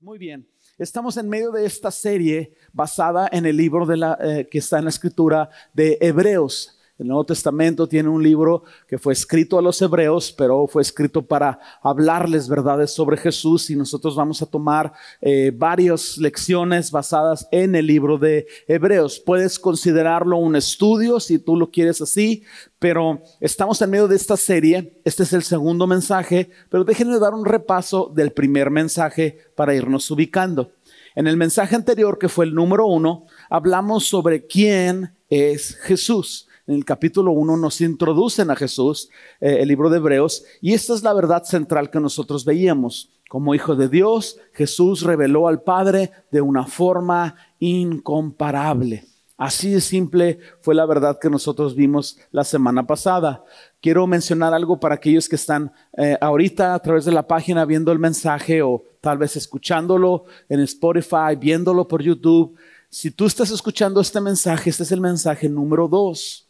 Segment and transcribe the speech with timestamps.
[0.00, 0.46] Muy bien,
[0.78, 4.78] estamos en medio de esta serie basada en el libro de la, eh, que está
[4.78, 6.77] en la escritura de Hebreos.
[6.98, 11.22] El Nuevo Testamento tiene un libro que fue escrito a los hebreos, pero fue escrito
[11.22, 17.76] para hablarles verdades sobre Jesús y nosotros vamos a tomar eh, varias lecciones basadas en
[17.76, 19.22] el libro de Hebreos.
[19.24, 22.42] Puedes considerarlo un estudio si tú lo quieres así,
[22.80, 25.00] pero estamos en medio de esta serie.
[25.04, 30.10] Este es el segundo mensaje, pero déjenme dar un repaso del primer mensaje para irnos
[30.10, 30.72] ubicando.
[31.14, 36.74] En el mensaje anterior, que fue el número uno, hablamos sobre quién es Jesús en
[36.74, 39.08] el capítulo 1 nos introducen a Jesús,
[39.40, 43.10] eh, el libro de Hebreos, y esta es la verdad central que nosotros veíamos.
[43.28, 49.06] Como hijo de Dios, Jesús reveló al Padre de una forma incomparable.
[49.38, 53.44] Así de simple fue la verdad que nosotros vimos la semana pasada.
[53.80, 57.92] Quiero mencionar algo para aquellos que están eh, ahorita a través de la página viendo
[57.92, 62.56] el mensaje o tal vez escuchándolo en Spotify, viéndolo por YouTube.
[62.90, 66.47] Si tú estás escuchando este mensaje, este es el mensaje número dos.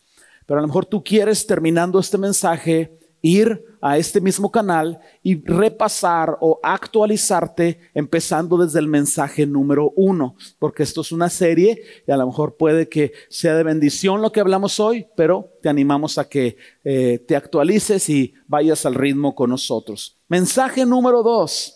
[0.48, 5.44] Pero a lo mejor tú quieres, terminando este mensaje, ir a este mismo canal y
[5.44, 12.10] repasar o actualizarte empezando desde el mensaje número uno, porque esto es una serie y
[12.10, 16.16] a lo mejor puede que sea de bendición lo que hablamos hoy, pero te animamos
[16.16, 20.16] a que eh, te actualices y vayas al ritmo con nosotros.
[20.28, 21.74] Mensaje número dos,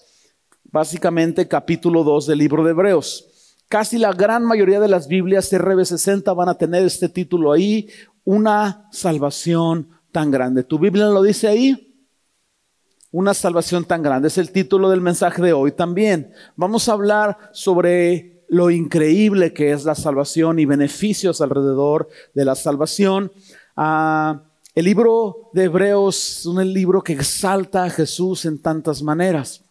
[0.65, 3.29] básicamente capítulo dos del libro de Hebreos.
[3.69, 7.89] Casi la gran mayoría de las Biblias RB60 van a tener este título ahí
[8.25, 10.65] una salvación tan grande.
[10.65, 11.95] ¿Tu Biblia lo dice ahí?
[13.11, 14.29] Una salvación tan grande.
[14.29, 16.33] Es el título del mensaje de hoy también.
[16.57, 22.55] Vamos a hablar sobre lo increíble que es la salvación y beneficios alrededor de la
[22.55, 23.33] salvación.
[23.77, 24.43] Ah,
[24.75, 29.63] el libro de Hebreos es un libro que exalta a Jesús en tantas maneras.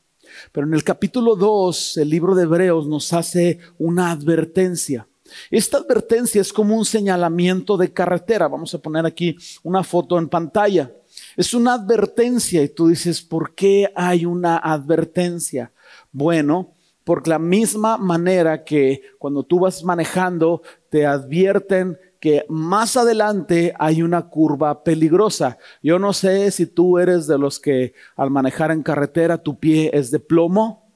[0.51, 5.07] Pero en el capítulo 2, el libro de Hebreos nos hace una advertencia.
[5.49, 8.47] Esta advertencia es como un señalamiento de carretera.
[8.47, 10.91] Vamos a poner aquí una foto en pantalla.
[11.35, 15.71] Es una advertencia y tú dices, ¿por qué hay una advertencia?
[16.11, 23.73] Bueno, por la misma manera que cuando tú vas manejando te advierten que más adelante
[23.79, 25.57] hay una curva peligrosa.
[25.81, 29.89] Yo no sé si tú eres de los que al manejar en carretera tu pie
[29.91, 30.87] es de plomo,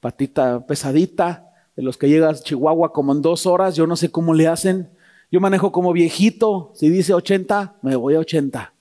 [0.00, 4.10] patita pesadita, de los que llegas a Chihuahua como en dos horas, yo no sé
[4.10, 4.90] cómo le hacen.
[5.30, 8.72] Yo manejo como viejito, si dice 80, me voy a 80.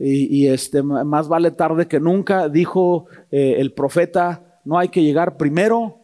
[0.00, 5.36] Y, este, más vale tarde que nunca, dijo eh, el profeta, no hay que llegar
[5.36, 5.98] primero.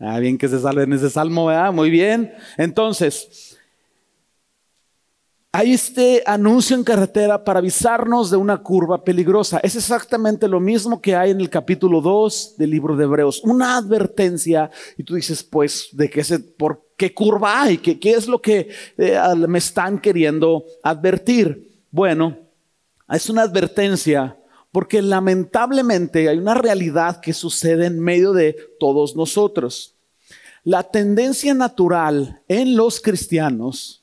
[0.00, 1.72] Ah, bien que se sale en ese salmo, ¿verdad?
[1.72, 2.32] Muy bien.
[2.56, 3.59] Entonces,
[5.52, 9.58] hay este anuncio en carretera para avisarnos de una curva peligrosa.
[9.64, 13.42] Es exactamente lo mismo que hay en el capítulo 2 del libro de Hebreos.
[13.42, 17.78] Una advertencia y tú dices, pues, ¿de qué se, por qué curva hay?
[17.78, 19.18] ¿Qué, qué es lo que eh,
[19.48, 21.82] me están queriendo advertir?
[21.90, 22.38] Bueno,
[23.08, 24.36] es una advertencia
[24.70, 29.96] porque lamentablemente hay una realidad que sucede en medio de todos nosotros.
[30.62, 33.99] La tendencia natural en los cristianos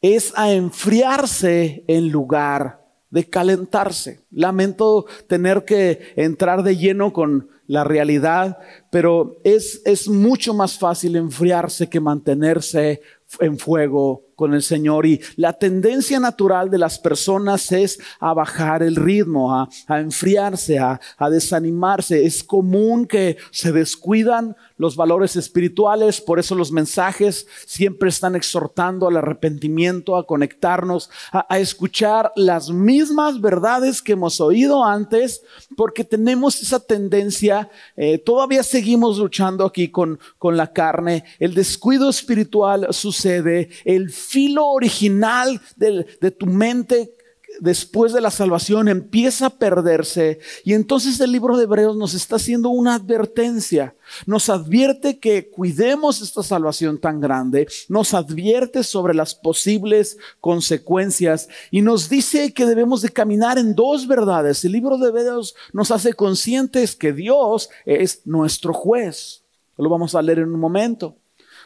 [0.00, 2.80] es a enfriarse en lugar
[3.10, 4.20] de calentarse.
[4.30, 8.58] Lamento tener que entrar de lleno con la realidad,
[8.90, 13.00] pero es, es mucho más fácil enfriarse que mantenerse
[13.38, 18.82] en fuego con el Señor y la tendencia natural de las personas es a bajar
[18.82, 19.68] el ritmo, a,
[20.00, 22.24] enfriarse, a, a, desanimarse.
[22.24, 29.08] Es común que se descuidan los valores espirituales, por eso los mensajes siempre están exhortando
[29.08, 35.42] al arrepentimiento, a conectarnos, a, escuchar las mismas verdades que hemos oído antes,
[35.76, 42.08] porque tenemos esa tendencia, eh, todavía seguimos luchando aquí con, con la carne, el descuido
[42.08, 47.14] espiritual sucede, el filo original de, de tu mente
[47.58, 52.36] después de la salvación empieza a perderse y entonces el libro de Hebreos nos está
[52.36, 53.94] haciendo una advertencia.
[54.26, 61.82] Nos advierte que cuidemos esta salvación tan grande, nos advierte sobre las posibles consecuencias y
[61.82, 64.64] nos dice que debemos de caminar en dos verdades.
[64.64, 69.42] El libro de Hebreos nos hace conscientes que Dios es nuestro juez.
[69.76, 71.16] Lo vamos a leer en un momento.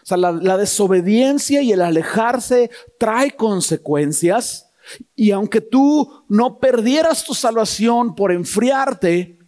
[0.04, 4.70] O sea, la, desobediencia y el alejarse trae consecuencias.
[5.16, 9.38] Y aunque tú no perdieras tu salvación por enfriarte,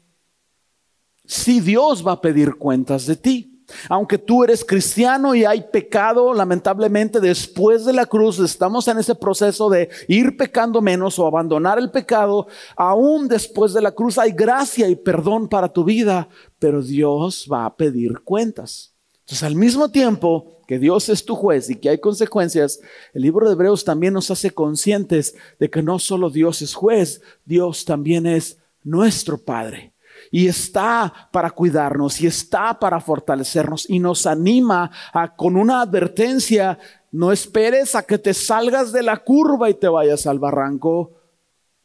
[1.27, 3.53] sí Dios va a pedir cuentas de ti.
[3.91, 9.15] Aunque tú eres cristiano y hay pecado, lamentablemente después de la cruz estamos en ese
[9.15, 12.47] proceso de ir pecando menos o abandonar el pecado.
[12.77, 17.67] Aún después de la cruz hay gracia y perdón para tu vida, pero Dios va
[17.67, 18.96] a pedir cuentas.
[19.27, 22.79] Entonces, al mismo tiempo que Dios es tu juez y que hay consecuencias,
[23.13, 27.23] el libro de Hebreos también nos hace conscientes de que no solo Dios es juez,
[27.45, 29.95] Dios también es nuestro Padre
[30.31, 36.79] y está para cuidarnos y está para fortalecernos y nos anima a, con una advertencia,
[37.11, 41.15] no esperes a que te salgas de la curva y te vayas al barranco.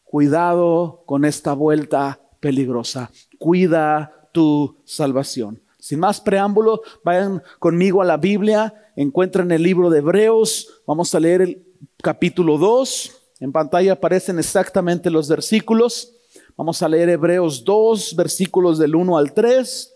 [0.03, 3.09] Cuidado con esta vuelta peligrosa.
[3.39, 5.60] Cuida tu salvación.
[5.81, 11.19] Sin más preámbulo, vayan conmigo a la Biblia, encuentren el libro de Hebreos, vamos a
[11.19, 11.65] leer el
[11.97, 13.11] capítulo 2.
[13.39, 16.13] En pantalla aparecen exactamente los versículos.
[16.55, 19.91] Vamos a leer Hebreos 2, versículos del 1 al 3.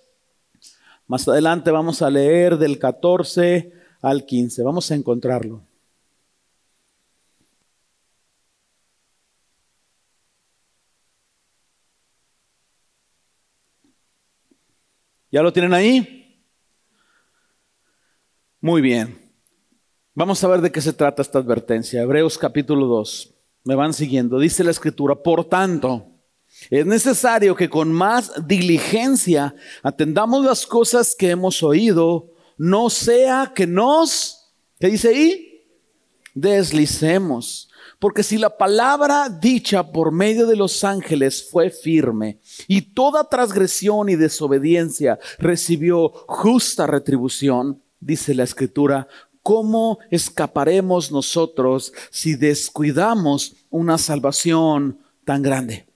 [1.05, 3.71] Más adelante vamos a leer del 14
[4.01, 4.63] al 15.
[4.63, 5.64] Vamos a encontrarlo.
[15.35, 16.41] ¿Ya lo tienen ahí?
[18.61, 19.33] Muy bien.
[20.13, 22.01] Vamos a ver de qué se trata esta advertencia.
[22.01, 23.33] Hebreos capítulo 2.
[23.65, 24.39] Me van siguiendo.
[24.39, 26.07] Dice la escritura, por tanto,
[26.69, 29.53] es necesario que con más diligencia
[29.83, 35.67] atendamos las cosas que hemos oído, no sea que nos, ¿qué dice ahí?
[36.33, 37.69] Deslicemos.
[37.99, 44.09] Porque si la palabra dicha por medio de los ángeles fue firme y toda transgresión
[44.09, 49.07] y desobediencia recibió justa retribución, dice la escritura,
[49.41, 55.87] ¿cómo escaparemos nosotros si descuidamos una salvación tan grande?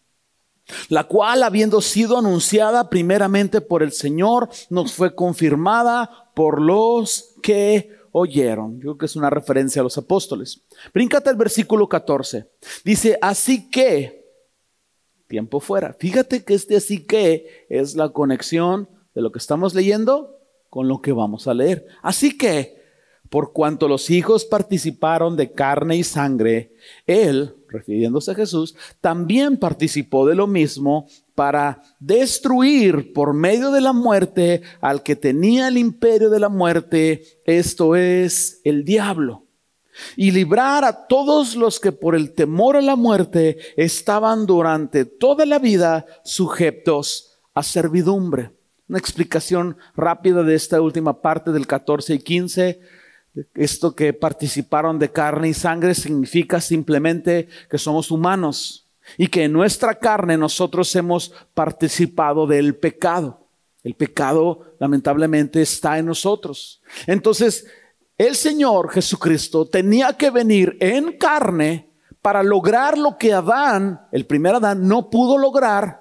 [0.87, 7.98] la cual habiendo sido anunciada primeramente por el Señor, nos fue confirmada por los que
[8.11, 8.75] oyeron.
[8.75, 10.61] Yo creo que es una referencia a los apóstoles.
[10.93, 12.49] Bríncate el versículo 14.
[12.83, 14.25] Dice, así que,
[15.27, 15.93] tiempo fuera.
[15.93, 20.39] Fíjate que este así que es la conexión de lo que estamos leyendo
[20.69, 21.85] con lo que vamos a leer.
[22.01, 22.79] Así que,
[23.29, 26.73] por cuanto los hijos participaron de carne y sangre,
[27.05, 31.07] Él, refiriéndose a Jesús, también participó de lo mismo
[31.39, 37.39] para destruir por medio de la muerte al que tenía el imperio de la muerte,
[37.45, 39.45] esto es el diablo,
[40.17, 45.45] y librar a todos los que por el temor a la muerte estaban durante toda
[45.45, 48.51] la vida sujetos a servidumbre.
[48.89, 52.81] Una explicación rápida de esta última parte del 14 y 15
[53.55, 59.53] esto que participaron de carne y sangre significa simplemente que somos humanos y que en
[59.53, 63.47] nuestra carne nosotros hemos participado del pecado.
[63.83, 66.81] El pecado lamentablemente está en nosotros.
[67.07, 67.65] Entonces,
[68.17, 71.89] el Señor Jesucristo tenía que venir en carne
[72.21, 75.98] para lograr lo que Adán, el primer Adán, no pudo lograr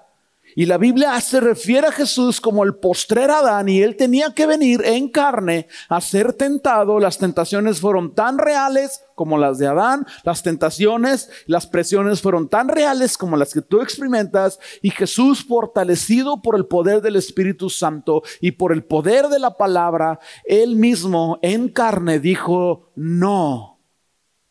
[0.59, 4.45] y la Biblia se refiere a Jesús como el postrer Adán y él tenía que
[4.45, 6.99] venir en carne a ser tentado.
[6.99, 10.05] Las tentaciones fueron tan reales como las de Adán.
[10.25, 14.59] Las tentaciones, las presiones fueron tan reales como las que tú experimentas.
[14.83, 19.57] Y Jesús, fortalecido por el poder del Espíritu Santo y por el poder de la
[19.57, 23.79] palabra, él mismo en carne dijo no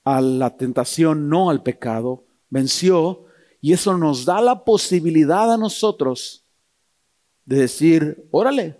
[0.05, 2.23] a la tentación, no al pecado.
[2.49, 3.26] Venció
[3.61, 6.43] y eso nos da la posibilidad a nosotros
[7.45, 8.77] de decir, órale,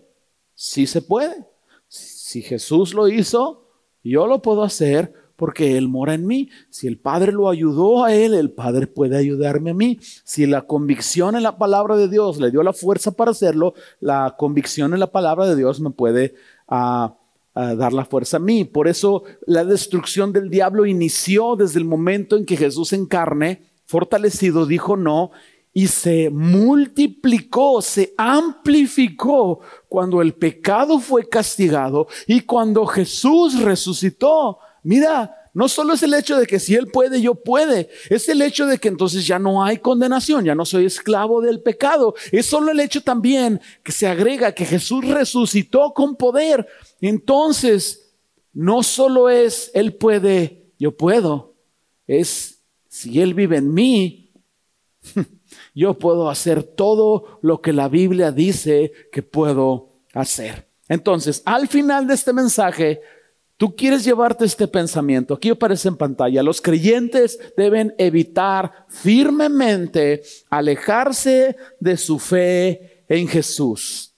[0.54, 1.46] sí se puede.
[1.88, 3.70] Si Jesús lo hizo,
[4.04, 6.50] yo lo puedo hacer porque Él mora en mí.
[6.70, 10.00] Si el Padre lo ayudó a Él, el Padre puede ayudarme a mí.
[10.02, 14.36] Si la convicción en la palabra de Dios le dio la fuerza para hacerlo, la
[14.38, 16.36] convicción en la palabra de Dios me puede
[16.68, 17.16] ah,
[17.54, 18.66] ah, dar la fuerza a mí.
[18.66, 24.68] Por eso la destrucción del diablo inició desde el momento en que Jesús encarne fortalecido,
[24.68, 25.32] dijo no
[25.78, 34.58] y se multiplicó, se amplificó cuando el pecado fue castigado y cuando Jesús resucitó.
[34.82, 37.90] Mira, no solo es el hecho de que si Él puede, yo puede.
[38.10, 41.62] Es el hecho de que entonces ya no hay condenación, ya no soy esclavo del
[41.62, 42.16] pecado.
[42.32, 46.68] Es solo el hecho también que se agrega que Jesús resucitó con poder.
[47.02, 48.16] Entonces,
[48.52, 51.54] no solo es Él puede, yo puedo.
[52.08, 52.57] Es
[52.98, 54.32] si Él vive en mí,
[55.76, 60.68] yo puedo hacer todo lo que la Biblia dice que puedo hacer.
[60.90, 63.02] Entonces, al final de este mensaje,
[63.56, 65.36] tú quieres llevarte este pensamiento.
[65.36, 66.42] Aquí aparece en pantalla.
[66.42, 74.16] Los creyentes deben evitar firmemente alejarse de su fe en Jesús.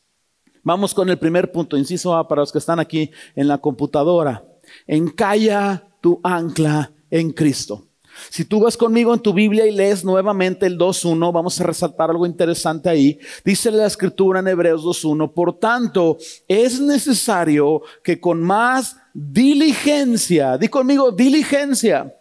[0.63, 4.45] Vamos con el primer punto, inciso para los que están aquí en la computadora.
[4.87, 7.88] Encalla tu ancla en Cristo.
[8.29, 12.09] Si tú vas conmigo en tu Biblia y lees nuevamente el 2.1, vamos a resaltar
[12.09, 13.19] algo interesante ahí.
[13.43, 20.67] Dice la escritura en Hebreos 2.1, por tanto, es necesario que con más diligencia, di
[20.67, 22.15] conmigo diligencia,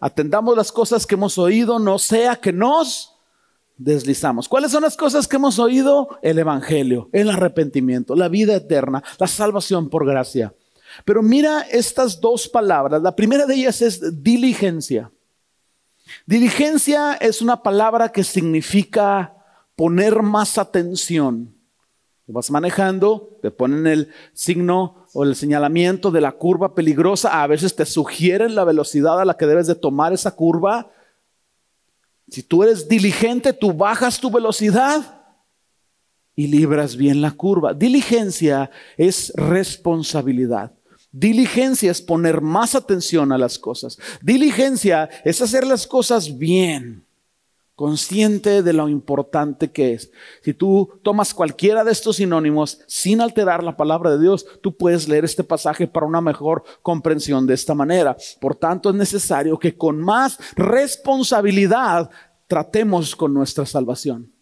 [0.00, 3.14] atendamos las cosas que hemos oído, no sea que nos
[3.76, 4.48] deslizamos.
[4.48, 6.18] ¿Cuáles son las cosas que hemos oído?
[6.22, 10.54] El Evangelio, el arrepentimiento, la vida eterna, la salvación por gracia.
[11.04, 13.02] Pero mira estas dos palabras.
[13.02, 15.10] La primera de ellas es diligencia.
[16.26, 19.34] Diligencia es una palabra que significa
[19.76, 21.54] poner más atención.
[22.26, 27.42] Vas manejando, te ponen el signo o el señalamiento de la curva peligrosa.
[27.42, 30.90] A veces te sugieren la velocidad a la que debes de tomar esa curva.
[32.28, 35.22] Si tú eres diligente, tú bajas tu velocidad
[36.34, 37.74] y libras bien la curva.
[37.74, 40.72] Diligencia es responsabilidad.
[41.16, 44.00] Diligencia es poner más atención a las cosas.
[44.20, 47.06] Diligencia es hacer las cosas bien,
[47.76, 50.10] consciente de lo importante que es.
[50.42, 55.06] Si tú tomas cualquiera de estos sinónimos sin alterar la palabra de Dios, tú puedes
[55.06, 58.16] leer este pasaje para una mejor comprensión de esta manera.
[58.40, 62.10] Por tanto, es necesario que con más responsabilidad
[62.48, 64.32] tratemos con nuestra salvación.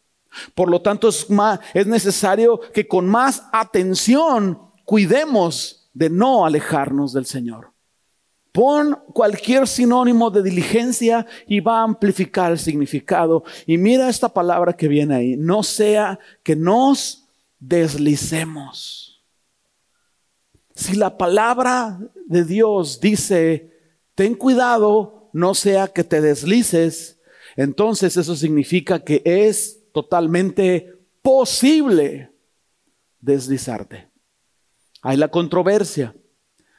[0.54, 1.26] Por lo tanto, es,
[1.74, 7.72] es necesario que con más atención cuidemos de no alejarnos del Señor.
[8.52, 13.44] Pon cualquier sinónimo de diligencia y va a amplificar el significado.
[13.66, 15.36] Y mira esta palabra que viene ahí.
[15.38, 17.26] No sea que nos
[17.58, 19.24] deslicemos.
[20.74, 23.72] Si la palabra de Dios dice,
[24.14, 27.20] ten cuidado, no sea que te deslices,
[27.56, 32.32] entonces eso significa que es totalmente posible
[33.20, 34.11] deslizarte.
[35.02, 36.14] Hay la controversia.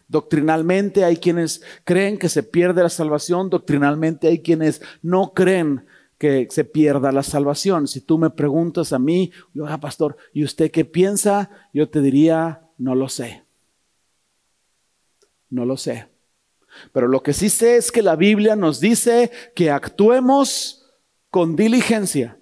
[0.07, 5.85] Doctrinalmente hay quienes creen que se pierde la salvación, doctrinalmente hay quienes no creen
[6.17, 7.87] que se pierda la salvación.
[7.87, 11.49] Si tú me preguntas a mí, yo, ah, pastor, ¿y usted qué piensa?
[11.73, 13.43] Yo te diría, no lo sé.
[15.49, 16.07] No lo sé.
[16.91, 20.91] Pero lo que sí sé es que la Biblia nos dice que actuemos
[21.29, 22.37] con diligencia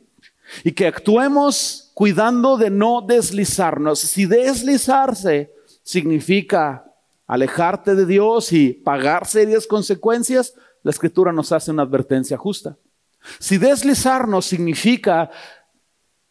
[0.64, 4.00] y que actuemos cuidando de no deslizarnos.
[4.00, 5.52] Si deslizarse
[5.84, 6.86] significa
[7.28, 12.78] alejarte de Dios y pagar serias consecuencias, la escritura nos hace una advertencia justa.
[13.40, 15.30] Si deslizarnos significa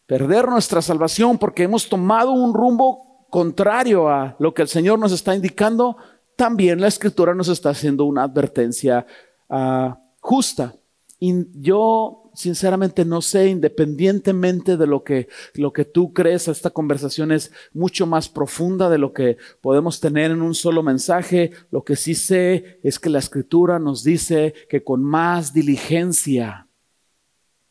[0.05, 5.13] perder nuestra salvación porque hemos tomado un rumbo contrario a lo que el Señor nos
[5.13, 5.97] está indicando,
[6.35, 9.05] también la escritura nos está haciendo una advertencia
[9.49, 10.75] ah, justa.
[11.17, 17.31] Y yo sinceramente no sé, independientemente de lo que, lo que tú crees, esta conversación
[17.31, 21.51] es mucho más profunda de lo que podemos tener en un solo mensaje.
[21.71, 26.67] Lo que sí sé es que la escritura nos dice que con más diligencia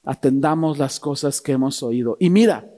[0.04, 2.16] atendamos las cosas que hemos oído.
[2.18, 2.68] Y mira,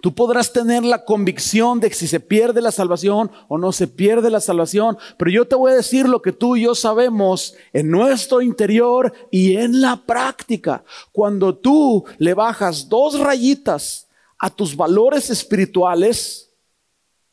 [0.00, 4.30] Tú podrás tener la convicción de si se pierde la salvación o no se pierde
[4.30, 7.90] la salvación, pero yo te voy a decir lo que tú y yo sabemos en
[7.90, 10.84] nuestro interior y en la práctica.
[11.12, 16.50] Cuando tú le bajas dos rayitas a tus valores espirituales,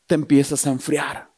[0.06, 1.31] te empiezas a enfriar.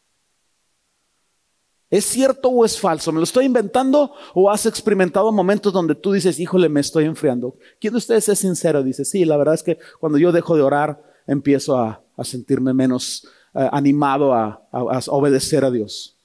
[1.94, 3.12] ¿Es cierto o es falso?
[3.12, 7.56] ¿Me lo estoy inventando o has experimentado momentos donde tú dices, híjole, me estoy enfriando?
[7.80, 8.82] ¿Quién de ustedes es sincero?
[8.82, 13.28] Dice, sí, la verdad es que cuando yo dejo de orar, empiezo a, sentirme menos
[13.54, 14.60] eh, animado a,
[15.06, 16.16] obedecer a Dios.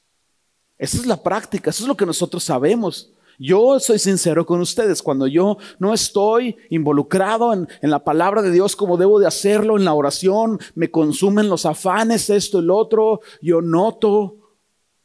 [0.80, 3.12] Esa es la práctica, eso es lo que nosotros sabemos.
[3.38, 8.50] Yo soy sincero con ustedes, cuando yo no estoy involucrado en, en, la palabra de
[8.50, 13.22] Dios como debo de hacerlo, en la oración, me consumen los afanes, esto, el otro,
[13.40, 14.39] yo noto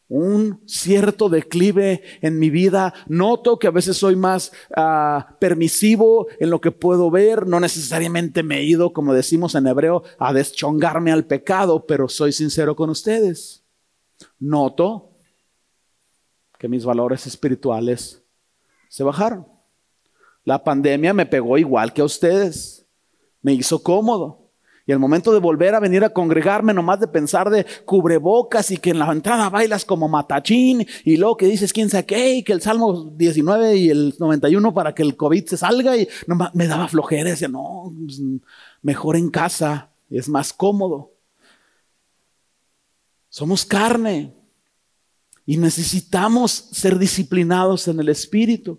[0.08, 2.94] un cierto declive en mi vida.
[3.08, 7.46] Noto que a veces soy más ah, permisivo en lo que puedo ver.
[7.46, 12.32] No necesariamente me he ido, como decimos en hebreo, a deschongarme al pecado, pero soy
[12.32, 13.64] sincero con ustedes.
[14.38, 15.10] Noto
[16.58, 18.22] que mis valores espirituales
[18.88, 19.46] se bajaron.
[20.44, 22.86] La pandemia me pegó igual que a ustedes.
[23.40, 24.43] Me hizo cómodo.
[24.86, 28.76] Y al momento de volver a venir a congregarme, nomás de pensar de cubrebocas y
[28.76, 32.42] que en la entrada bailas como matachín y luego que dices quién sabe qué y
[32.42, 36.54] que el Salmo 19 y el 91 para que el COVID se salga y nomás
[36.54, 37.30] me daba flojera.
[37.30, 38.20] Decía, no, pues,
[38.82, 41.12] mejor en casa, es más cómodo.
[43.30, 44.34] Somos carne
[45.46, 48.78] y necesitamos ser disciplinados en el espíritu.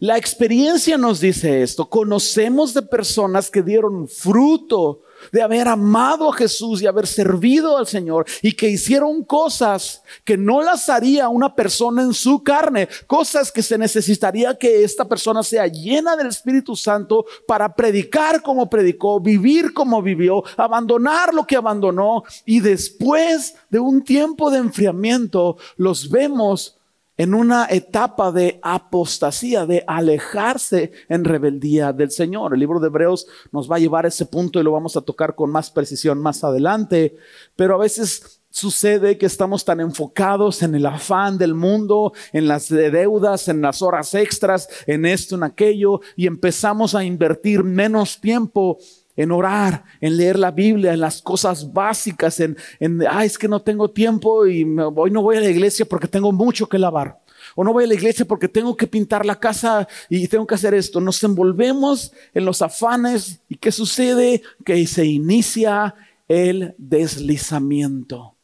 [0.00, 1.88] La experiencia nos dice esto.
[1.88, 7.86] Conocemos de personas que dieron fruto de haber amado a Jesús y haber servido al
[7.86, 13.52] Señor y que hicieron cosas que no las haría una persona en su carne, cosas
[13.52, 19.20] que se necesitaría que esta persona sea llena del Espíritu Santo para predicar como predicó,
[19.20, 26.08] vivir como vivió, abandonar lo que abandonó y después de un tiempo de enfriamiento los
[26.10, 26.77] vemos
[27.18, 32.54] en una etapa de apostasía, de alejarse en rebeldía del Señor.
[32.54, 35.02] El libro de Hebreos nos va a llevar a ese punto y lo vamos a
[35.02, 37.16] tocar con más precisión más adelante,
[37.56, 42.68] pero a veces sucede que estamos tan enfocados en el afán del mundo, en las
[42.68, 48.78] deudas, en las horas extras, en esto, en aquello, y empezamos a invertir menos tiempo
[49.18, 53.48] en orar, en leer la Biblia, en las cosas básicas, en, en ay, es que
[53.48, 57.18] no tengo tiempo y hoy no voy a la iglesia porque tengo mucho que lavar.
[57.56, 60.54] O no voy a la iglesia porque tengo que pintar la casa y tengo que
[60.54, 61.00] hacer esto.
[61.00, 64.40] Nos envolvemos en los afanes y ¿qué sucede?
[64.64, 65.96] Que se inicia
[66.28, 68.36] el deslizamiento.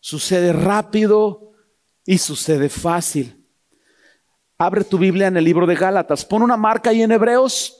[0.00, 1.52] Sucede rápido
[2.04, 3.42] y sucede fácil.
[4.58, 6.26] Abre tu Biblia en el libro de Gálatas.
[6.26, 7.77] Pon una marca ahí en Hebreos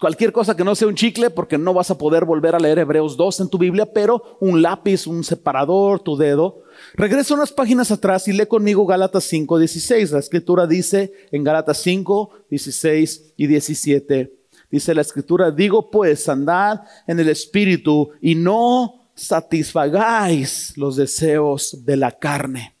[0.00, 2.78] cualquier cosa que no sea un chicle, porque no vas a poder volver a leer
[2.78, 6.62] Hebreos 2 en tu Biblia, pero un lápiz, un separador, tu dedo.
[6.94, 10.10] Regresa unas páginas atrás y lee conmigo Gálatas 5, 16.
[10.12, 14.34] La escritura dice en Gálatas 5, 16 y 17.
[14.70, 21.96] Dice la escritura, digo pues, andad en el espíritu y no satisfagáis los deseos de
[21.96, 22.74] la carne.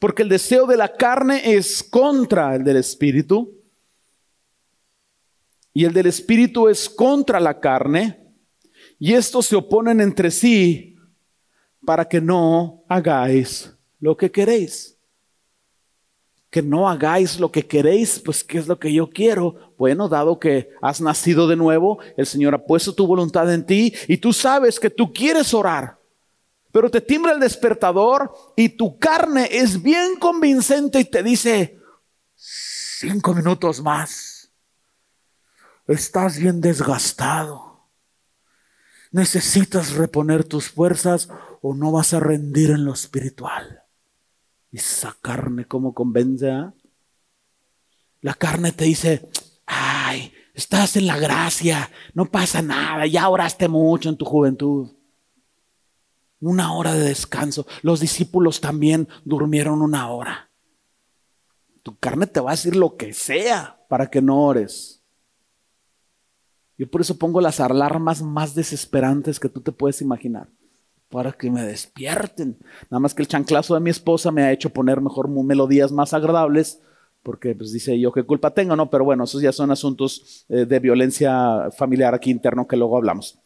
[0.00, 3.59] Porque el deseo de la carne es contra el del espíritu
[5.72, 8.20] y el del espíritu es contra la carne,
[8.98, 10.96] y estos se oponen entre sí
[11.84, 14.96] para que no hagáis lo que queréis.
[16.50, 19.72] Que no hagáis lo que queréis, pues ¿qué es lo que yo quiero?
[19.78, 23.94] Bueno, dado que has nacido de nuevo, el Señor ha puesto tu voluntad en ti
[24.08, 25.98] y tú sabes que tú quieres orar,
[26.72, 31.78] pero te timbra el despertador y tu carne es bien convincente y te dice,
[32.34, 34.29] cinco minutos más
[35.90, 37.88] Estás bien desgastado.
[39.10, 41.28] Necesitas reponer tus fuerzas
[41.62, 43.82] o no vas a rendir en lo espiritual.
[44.70, 46.48] Y esa carne como convence.
[46.48, 46.72] ¿ah?
[48.20, 49.28] La carne te dice,
[49.66, 54.92] ay, estás en la gracia, no pasa nada, ya oraste mucho en tu juventud.
[56.38, 57.66] Una hora de descanso.
[57.82, 60.50] Los discípulos también durmieron una hora.
[61.82, 64.99] Tu carne te va a decir lo que sea para que no ores.
[66.80, 70.48] Yo por eso pongo las alarmas más desesperantes que tú te puedes imaginar,
[71.10, 72.56] para que me despierten.
[72.90, 76.14] Nada más que el chanclazo de mi esposa me ha hecho poner mejor melodías más
[76.14, 76.80] agradables,
[77.22, 78.88] porque pues dice yo qué culpa tengo, ¿no?
[78.88, 83.38] Pero bueno, esos ya son asuntos eh, de violencia familiar aquí interno que luego hablamos.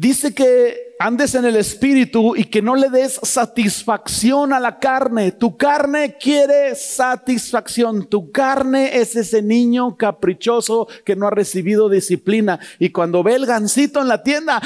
[0.00, 5.30] Dice que andes en el espíritu y que no le des satisfacción a la carne.
[5.30, 8.06] Tu carne quiere satisfacción.
[8.08, 12.58] Tu carne es ese niño caprichoso que no ha recibido disciplina.
[12.78, 14.62] Y cuando ve el gancito en la tienda,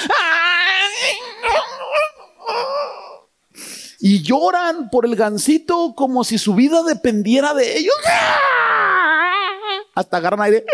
[3.99, 7.97] y lloran por el gancito como si su vida dependiera de ellos.
[9.97, 10.65] Hasta agarran aire.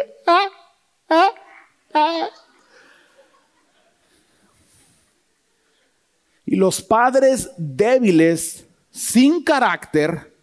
[6.51, 10.35] Y los padres débiles, sin carácter,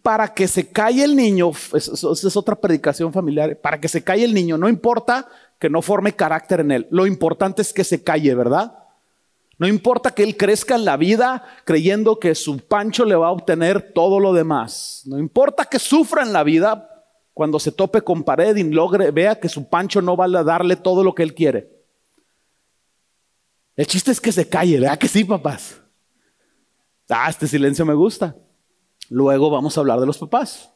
[0.00, 4.24] para que se calle el niño, esa es otra predicación familiar, para que se calle
[4.24, 5.28] el niño, no importa
[5.58, 8.78] que no forme carácter en él, lo importante es que se calle, ¿verdad?
[9.58, 13.32] No importa que él crezca en la vida creyendo que su pancho le va a
[13.32, 15.02] obtener todo lo demás.
[15.04, 17.04] No importa que sufra en la vida
[17.34, 20.76] cuando se tope con pared y logre, vea que su pancho no va a darle
[20.76, 21.79] todo lo que él quiere.
[23.80, 25.80] El chiste es que se calle, ¿verdad que sí, papás?
[27.08, 28.36] Ah, este silencio me gusta.
[29.08, 30.70] Luego vamos a hablar de los papás.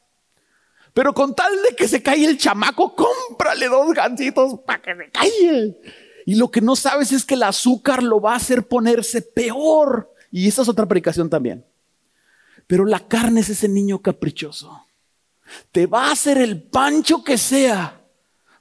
[0.94, 5.10] Pero con tal de que se calle el chamaco, cómprale dos gancitos para que se
[5.10, 5.76] calle.
[6.24, 10.10] Y lo que no sabes es que el azúcar lo va a hacer ponerse peor.
[10.30, 11.66] Y esa es otra predicación también.
[12.66, 14.86] Pero la carne es ese niño caprichoso.
[15.72, 18.00] Te va a hacer el pancho que sea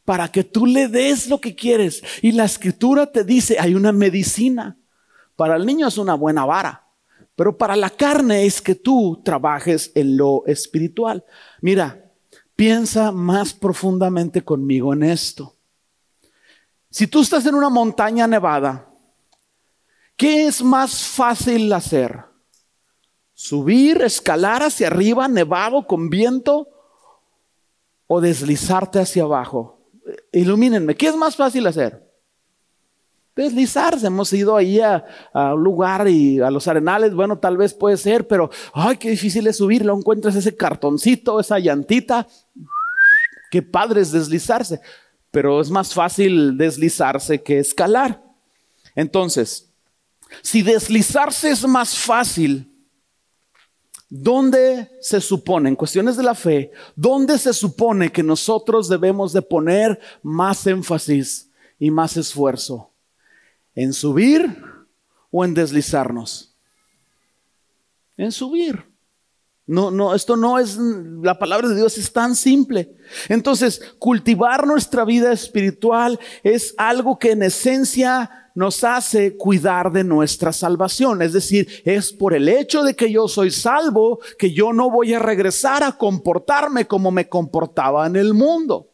[0.06, 2.04] para que tú le des lo que quieres.
[2.22, 4.78] Y la escritura te dice, hay una medicina.
[5.36, 6.88] Para el niño es una buena vara,
[7.36, 11.26] pero para la carne es que tú trabajes en lo espiritual.
[11.62, 12.12] Mira,
[12.56, 15.56] piensa más profundamente conmigo en esto.
[16.90, 18.88] Si tú estás en una montaña nevada,
[20.16, 22.26] ¿qué es más fácil hacer?
[23.34, 26.68] ¿Subir, escalar hacia arriba, nevado, con viento?
[28.06, 29.73] ¿O deslizarte hacia abajo?
[30.32, 32.02] Ilumínenme, ¿qué es más fácil hacer?
[33.36, 37.98] Deslizarse, hemos ido ahí a, un lugar y a los arenales, bueno, tal vez puede
[37.98, 42.28] ser, pero ay, qué difícil es subirlo, encuentras ese cartoncito, esa llantita,
[43.50, 44.82] qué padre es deslizarse,
[45.32, 48.22] pero es más fácil deslizarse que escalar.
[48.96, 49.74] Entonces,
[50.42, 52.73] si deslizarse es más fácil,
[54.16, 59.42] ¿dónde se supone, en cuestiones de la fe, dónde se supone que nosotros debemos de
[59.42, 61.50] poner más énfasis
[61.80, 62.92] y más esfuerzo?
[63.74, 64.56] ¿En subir
[65.32, 66.54] o en deslizarnos?
[68.16, 68.86] En subir.
[69.66, 72.96] No, no, esto no es, la palabra de Dios es tan simple.
[73.30, 80.52] Entonces, cultivar nuestra vida espiritual es algo que en esencia nos hace cuidar de nuestra
[80.52, 81.22] salvación.
[81.22, 85.14] Es decir, es por el hecho de que yo soy salvo que yo no voy
[85.14, 88.90] a regresar a comportarme como me comportaba en el mundo.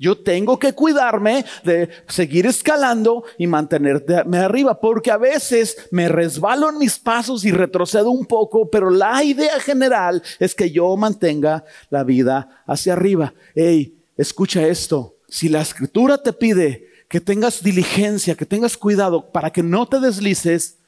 [0.00, 6.70] Yo tengo que cuidarme de seguir escalando y mantenerme arriba, porque a veces me resbalo
[6.70, 11.64] en mis pasos y retrocedo un poco, pero la idea general es que yo mantenga
[11.90, 13.34] la vida hacia arriba.
[13.56, 15.16] Hey, escucha esto.
[15.26, 19.98] Si la escritura te pide que tengas diligencia, que tengas cuidado para que no te
[19.98, 20.78] deslices.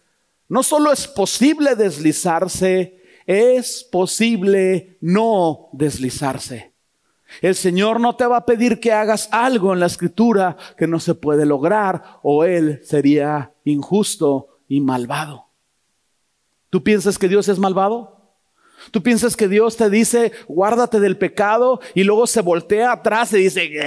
[0.49, 6.75] No solo es posible deslizarse, es posible no deslizarse.
[7.41, 10.99] El Señor no te va a pedir que hagas algo en la escritura que no
[10.99, 15.47] se puede lograr o Él sería injusto y malvado.
[16.71, 18.20] ¿Tú piensas que Dios es malvado?
[18.91, 23.39] Tú piensas que Dios te dice, guárdate del pecado y luego se voltea atrás y
[23.39, 23.71] dice,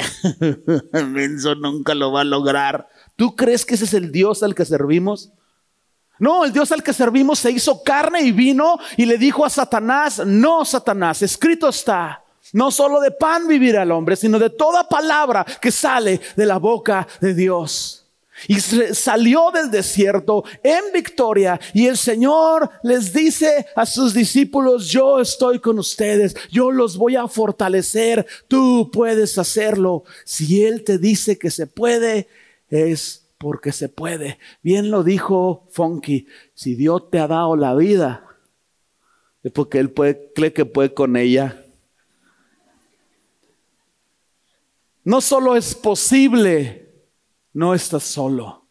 [0.91, 2.87] eso nunca lo va a lograr.
[3.15, 5.31] ¿Tú crees que ese es el Dios al que servimos?
[6.19, 9.49] No, el Dios al que servimos se hizo carne y vino y le dijo a
[9.49, 14.87] Satanás, no, Satanás, escrito está, no solo de pan vivirá el hombre, sino de toda
[14.87, 18.02] palabra que sale de la boca de Dios.
[18.47, 25.19] Y salió del desierto en victoria y el Señor les dice a sus discípulos, yo
[25.19, 30.03] estoy con ustedes, yo los voy a fortalecer, tú puedes hacerlo.
[30.25, 32.27] Si Él te dice que se puede,
[32.69, 34.39] es porque se puede.
[34.61, 38.25] Bien lo dijo Funky, si Dios te ha dado la vida,
[39.43, 41.63] es porque Él puede, cree que puede con ella.
[45.03, 46.82] No solo es posible,
[47.53, 48.63] no estás solo.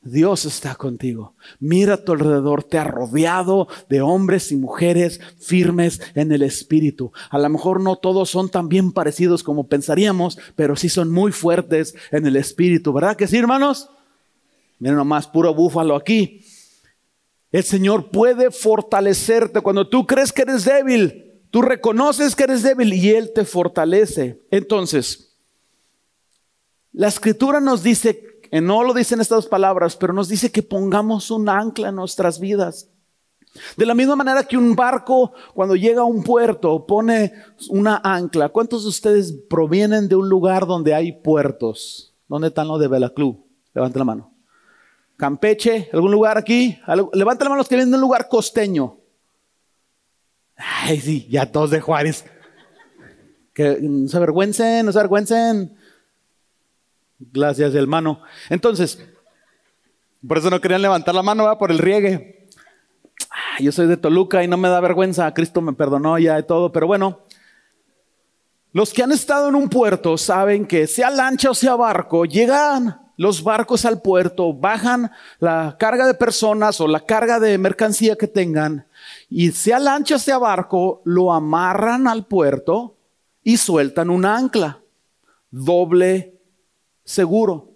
[0.00, 1.34] Dios está contigo.
[1.58, 7.12] Mira a tu alrededor, te ha rodeado de hombres y mujeres firmes en el espíritu.
[7.30, 11.32] A lo mejor no todos son tan bien parecidos como pensaríamos, pero sí son muy
[11.32, 12.92] fuertes en el espíritu.
[12.92, 13.90] ¿Verdad que sí, hermanos?
[14.78, 16.44] Miren nomás, puro búfalo aquí.
[17.50, 21.42] El Señor puede fortalecerte cuando tú crees que eres débil.
[21.50, 24.42] Tú reconoces que eres débil y Él te fortalece.
[24.50, 25.27] Entonces,
[26.98, 31.48] la escritura nos dice, no lo dicen estas palabras, pero nos dice que pongamos un
[31.48, 32.90] ancla en nuestras vidas.
[33.76, 37.32] De la misma manera que un barco cuando llega a un puerto pone
[37.70, 38.48] una ancla.
[38.48, 42.16] ¿Cuántos de ustedes provienen de un lugar donde hay puertos?
[42.26, 43.46] ¿Dónde están los de Belaclú?
[43.74, 44.34] Levanten la mano.
[45.16, 46.80] Campeche, ¿algún lugar aquí?
[47.12, 48.98] Levanten la mano los que vienen de un lugar costeño.
[50.56, 52.24] Ay, sí, ya todos de Juárez.
[53.54, 55.77] Que no se avergüencen, no se avergüencen.
[57.18, 58.22] Gracias, hermano.
[58.48, 59.04] Entonces,
[60.26, 62.48] por eso no querían levantar la mano, va por el riegue.
[63.58, 65.32] yo soy de Toluca y no me da vergüenza.
[65.34, 67.20] Cristo me perdonó ya de todo, pero bueno.
[68.72, 73.00] Los que han estado en un puerto saben que sea lancha o sea barco, llegan
[73.16, 78.28] los barcos al puerto, bajan la carga de personas o la carga de mercancía que
[78.28, 78.86] tengan
[79.28, 82.96] y sea lancha o sea barco, lo amarran al puerto
[83.42, 84.80] y sueltan un ancla.
[85.50, 86.37] Doble
[87.08, 87.72] seguro.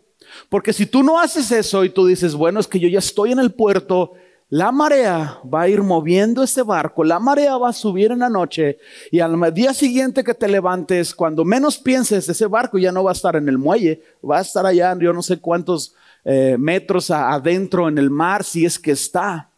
[0.49, 3.33] Porque si tú no haces eso y tú dices, bueno, es que yo ya estoy
[3.33, 4.12] en el puerto,
[4.49, 8.29] la marea va a ir moviendo ese barco, la marea va a subir en la
[8.29, 8.79] noche
[9.11, 13.12] y al día siguiente que te levantes, cuando menos pienses, ese barco ya no va
[13.12, 17.11] a estar en el muelle, va a estar allá, yo no sé cuántos eh, metros
[17.11, 19.52] adentro en el mar, si es que está.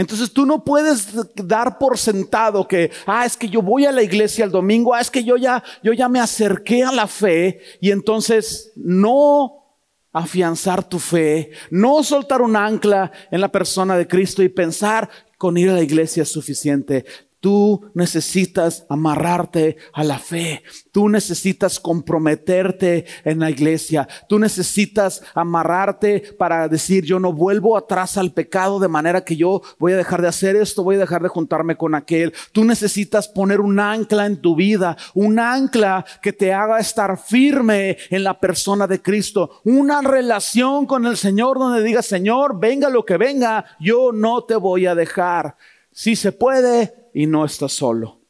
[0.00, 4.02] Entonces tú no puedes dar por sentado que, ah, es que yo voy a la
[4.02, 7.60] iglesia el domingo, ah, es que yo ya, yo ya me acerqué a la fe
[7.82, 9.76] y entonces no
[10.10, 15.58] afianzar tu fe, no soltar un ancla en la persona de Cristo y pensar con
[15.58, 17.04] ir a la iglesia es suficiente.
[17.40, 20.62] Tú necesitas amarrarte a la fe.
[20.92, 24.06] Tú necesitas comprometerte en la iglesia.
[24.28, 29.62] Tú necesitas amarrarte para decir yo no vuelvo atrás al pecado de manera que yo
[29.78, 32.34] voy a dejar de hacer esto, voy a dejar de juntarme con aquel.
[32.52, 37.96] Tú necesitas poner un ancla en tu vida, un ancla que te haga estar firme
[38.10, 39.62] en la persona de Cristo.
[39.64, 44.56] Una relación con el Señor donde diga Señor, venga lo que venga, yo no te
[44.56, 45.56] voy a dejar.
[45.92, 48.20] Si se puede, y no estás solo.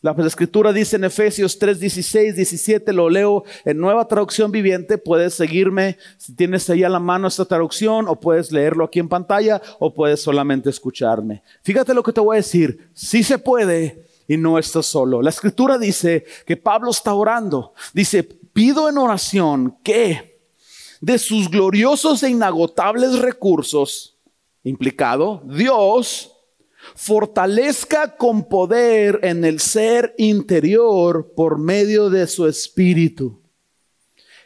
[0.00, 5.34] La escritura dice en Efesios 3, 16, 17, lo leo en nueva traducción viviente, puedes
[5.34, 9.60] seguirme si tienes ahí a la mano esta traducción o puedes leerlo aquí en pantalla
[9.80, 11.42] o puedes solamente escucharme.
[11.62, 15.20] Fíjate lo que te voy a decir, si se puede y no estás solo.
[15.20, 20.38] La escritura dice que Pablo está orando, dice, pido en oración que
[21.00, 24.16] de sus gloriosos e inagotables recursos,
[24.62, 26.37] implicado, Dios,
[26.94, 33.40] fortalezca con poder en el ser interior por medio de su espíritu.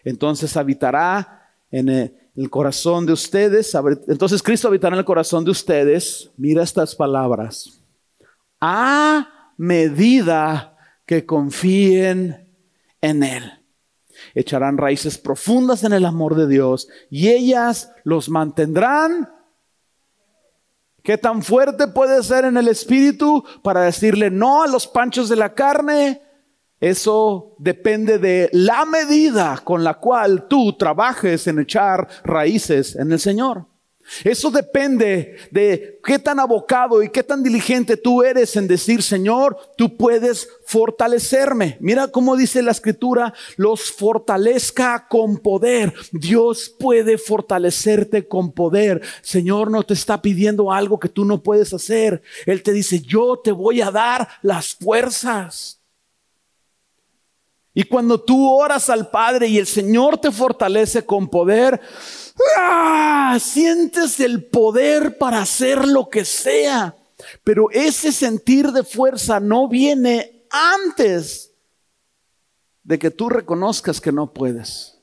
[0.05, 3.74] Entonces habitará en el, corazón de ustedes.
[4.09, 6.31] Entonces Cristo habitará en el corazón de ustedes.
[6.37, 7.83] Mira estas palabras.
[8.61, 10.76] A medida
[11.07, 12.48] que confíen
[13.00, 13.52] en Él.
[14.35, 19.31] Echarán raíces profundas en el amor de Dios y ellas los mantendrán
[21.02, 25.36] ¿Qué tan fuerte puede ser en el espíritu para decirle no a los panchos de
[25.36, 26.22] la carne?
[26.78, 33.18] Eso depende de la medida con la cual tú trabajes en echar raíces en el
[33.18, 33.66] Señor.
[34.24, 39.56] Eso depende de qué tan abocado y qué tan diligente tú eres en decir, Señor,
[39.76, 41.76] tú puedes fortalecerme.
[41.80, 45.94] Mira cómo dice la escritura, los fortalezca con poder.
[46.12, 49.02] Dios puede fortalecerte con poder.
[49.22, 52.22] Señor no te está pidiendo algo que tú no puedes hacer.
[52.46, 55.78] Él te dice, yo te voy a dar las fuerzas.
[57.74, 61.80] Y cuando tú oras al Padre y el Señor te fortalece con poder,
[62.59, 63.38] ¡Ah!
[63.40, 66.96] Sientes el poder para hacer lo que sea.
[67.44, 71.52] Pero ese sentir de fuerza no viene antes
[72.83, 74.98] de que tú reconozcas que no puedes.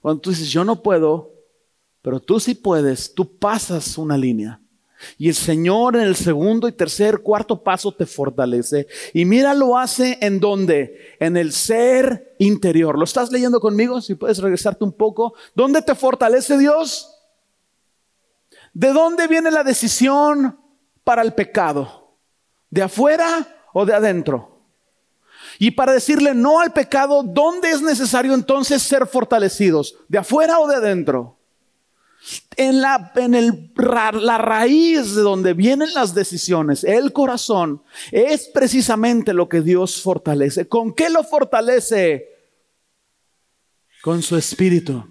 [0.00, 1.32] Cuando tú dices, yo no puedo,
[2.02, 4.60] pero tú sí puedes, tú pasas una línea.
[5.16, 8.86] Y el Señor en el segundo y tercer, cuarto paso te fortalece.
[9.14, 11.16] Y mira, lo hace en donde?
[11.20, 12.98] En el ser interior.
[12.98, 14.00] ¿Lo estás leyendo conmigo?
[14.00, 15.34] Si puedes regresarte un poco.
[15.54, 17.14] ¿Dónde te fortalece Dios?
[18.72, 20.58] ¿De dónde viene la decisión
[21.04, 22.16] para el pecado?
[22.70, 24.58] ¿De afuera o de adentro?
[25.58, 29.96] Y para decirle no al pecado, ¿dónde es necesario entonces ser fortalecidos?
[30.08, 31.37] ¿De afuera o de adentro?
[32.56, 39.32] En, la, en el, la raíz de donde vienen las decisiones, el corazón, es precisamente
[39.32, 40.68] lo que Dios fortalece.
[40.68, 42.26] ¿Con qué lo fortalece?
[44.02, 45.04] Con su espíritu.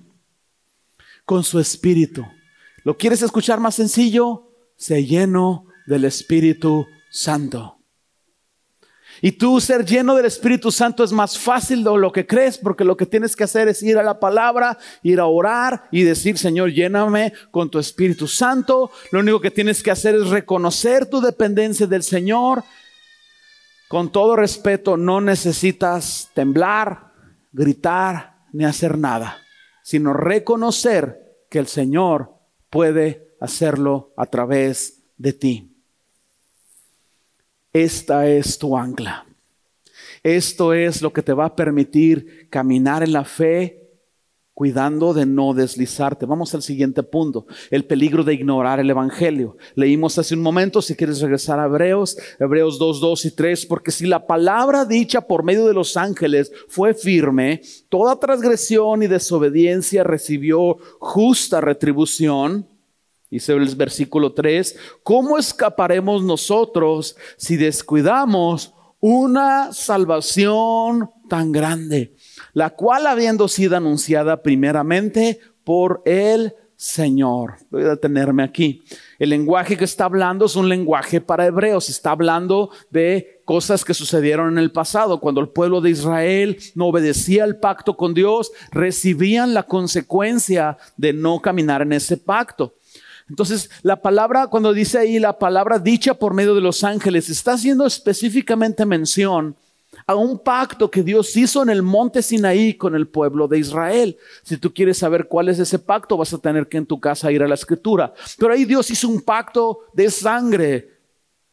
[1.25, 2.25] Con su espíritu.
[2.83, 4.51] ¿Lo quieres escuchar más sencillo?
[4.75, 7.76] Se lleno del Espíritu Santo.
[9.21, 12.83] Y tú ser lleno del Espíritu Santo es más fácil de lo que crees, porque
[12.83, 16.37] lo que tienes que hacer es ir a la palabra, ir a orar y decir,
[16.37, 18.91] Señor, lléname con tu Espíritu Santo.
[19.11, 22.63] Lo único que tienes que hacer es reconocer tu dependencia del Señor.
[23.87, 27.13] Con todo respeto, no necesitas temblar,
[27.53, 29.37] gritar, ni hacer nada,
[29.83, 32.33] sino reconocer que el Señor
[32.69, 35.76] puede hacerlo a través de ti.
[37.73, 39.25] Esta es tu ancla.
[40.23, 43.87] Esto es lo que te va a permitir caminar en la fe
[44.57, 46.25] cuidando de no deslizarte.
[46.25, 49.55] Vamos al siguiente punto, el peligro de ignorar el Evangelio.
[49.75, 53.91] Leímos hace un momento, si quieres regresar a Hebreos, Hebreos 2, 2 y 3, porque
[53.91, 60.03] si la palabra dicha por medio de los ángeles fue firme, toda transgresión y desobediencia
[60.03, 62.67] recibió justa retribución.
[63.29, 72.15] Dice el versículo 3, ¿cómo escaparemos nosotros si descuidamos una salvación tan grande,
[72.53, 77.55] la cual habiendo sido anunciada primeramente por el Señor?
[77.69, 78.83] Voy a detenerme aquí.
[79.19, 83.93] El lenguaje que está hablando es un lenguaje para hebreos, está hablando de cosas que
[83.93, 88.53] sucedieron en el pasado, cuando el pueblo de Israel no obedecía el pacto con Dios,
[88.71, 92.75] recibían la consecuencia de no caminar en ese pacto.
[93.29, 97.53] Entonces, la palabra, cuando dice ahí la palabra dicha por medio de los ángeles, está
[97.53, 99.55] haciendo específicamente mención
[100.05, 104.17] a un pacto que Dios hizo en el monte Sinaí con el pueblo de Israel.
[104.43, 107.31] Si tú quieres saber cuál es ese pacto, vas a tener que en tu casa
[107.31, 108.13] ir a la escritura.
[108.37, 110.97] Pero ahí Dios hizo un pacto de sangre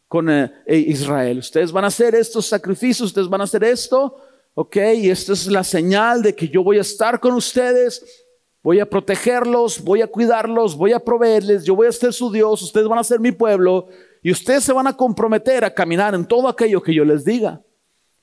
[0.07, 1.39] con eh, eh, Israel.
[1.39, 4.17] Ustedes van a hacer estos sacrificios, ustedes van a hacer esto,
[4.55, 8.24] ok, y esta es la señal de que yo voy a estar con ustedes,
[8.65, 12.63] voy a protegerlos, voy a cuidarlos, voy a proveerles, yo voy a ser su Dios,
[12.63, 13.89] ustedes van a ser mi pueblo,
[14.23, 17.63] y ustedes se van a comprometer a caminar en todo aquello que yo les diga.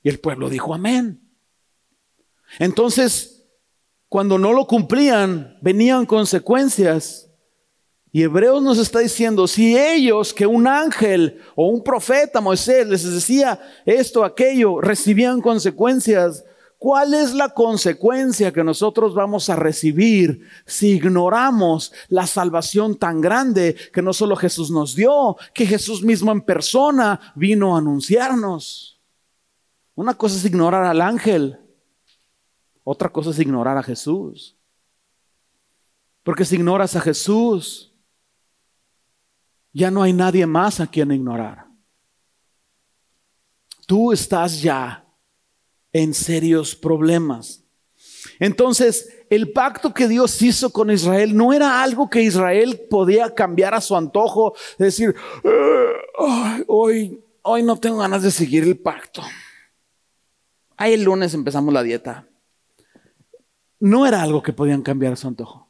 [0.02, 1.22] Y el pueblo dijo, amén.
[2.58, 3.46] Entonces,
[4.08, 7.30] cuando no lo cumplían, venían consecuencias.
[8.10, 13.08] Y Hebreos nos está diciendo, si ellos que un ángel o un profeta, Moisés, les
[13.08, 16.44] decía esto, aquello, recibían consecuencias,
[16.82, 23.76] ¿cuál es la consecuencia que nosotros vamos a recibir si ignoramos la salvación tan grande
[23.92, 29.00] que no solo Jesús nos dio, que Jesús mismo en persona vino a anunciarnos?
[29.94, 31.56] Una cosa es ignorar al ángel,
[32.82, 34.56] otra cosa es ignorar a Jesús.
[36.24, 37.94] Porque si ignoras a Jesús,
[39.72, 41.64] ya no hay nadie más a quien ignorar.
[43.86, 45.01] Tú estás ya
[45.92, 47.64] en serios problemas.
[48.38, 53.74] Entonces, el pacto que Dios hizo con Israel no era algo que Israel podía cambiar
[53.74, 55.14] a su antojo, decir,
[56.66, 59.22] hoy, hoy no tengo ganas de seguir el pacto.
[60.76, 62.26] Ahí el lunes empezamos la dieta.
[63.78, 65.61] No era algo que podían cambiar a su antojo.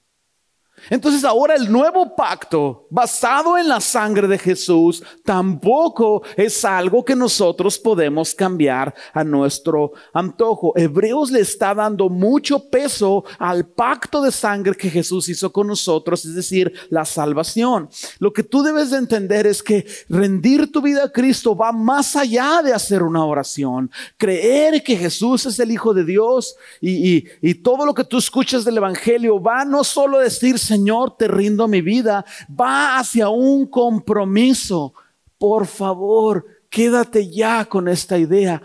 [0.90, 7.16] Entonces ahora el nuevo pacto basado en la sangre de Jesús tampoco es algo que
[7.16, 10.72] nosotros podemos cambiar a nuestro antojo.
[10.76, 16.24] Hebreos le está dando mucho peso al pacto de sangre que Jesús hizo con nosotros,
[16.24, 17.88] es decir, la salvación.
[18.18, 22.16] Lo que tú debes de entender es que rendir tu vida a Cristo va más
[22.16, 23.90] allá de hacer una oración.
[24.16, 28.64] Creer que Jesús es el Hijo de Dios y, y todo lo que tú escuchas
[28.64, 33.66] del Evangelio va no solo a decir, Señor, te rindo mi vida, va hacia un
[33.66, 34.94] compromiso.
[35.36, 38.62] Por favor, quédate ya con esta idea.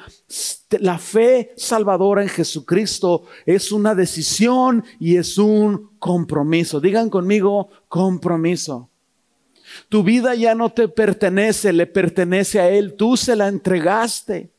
[0.80, 6.80] La fe salvadora en Jesucristo es una decisión y es un compromiso.
[6.80, 8.89] Digan conmigo, compromiso.
[9.89, 12.93] Tu vida ya no te pertenece, le pertenece a Él.
[12.93, 14.54] Tú se la entregaste.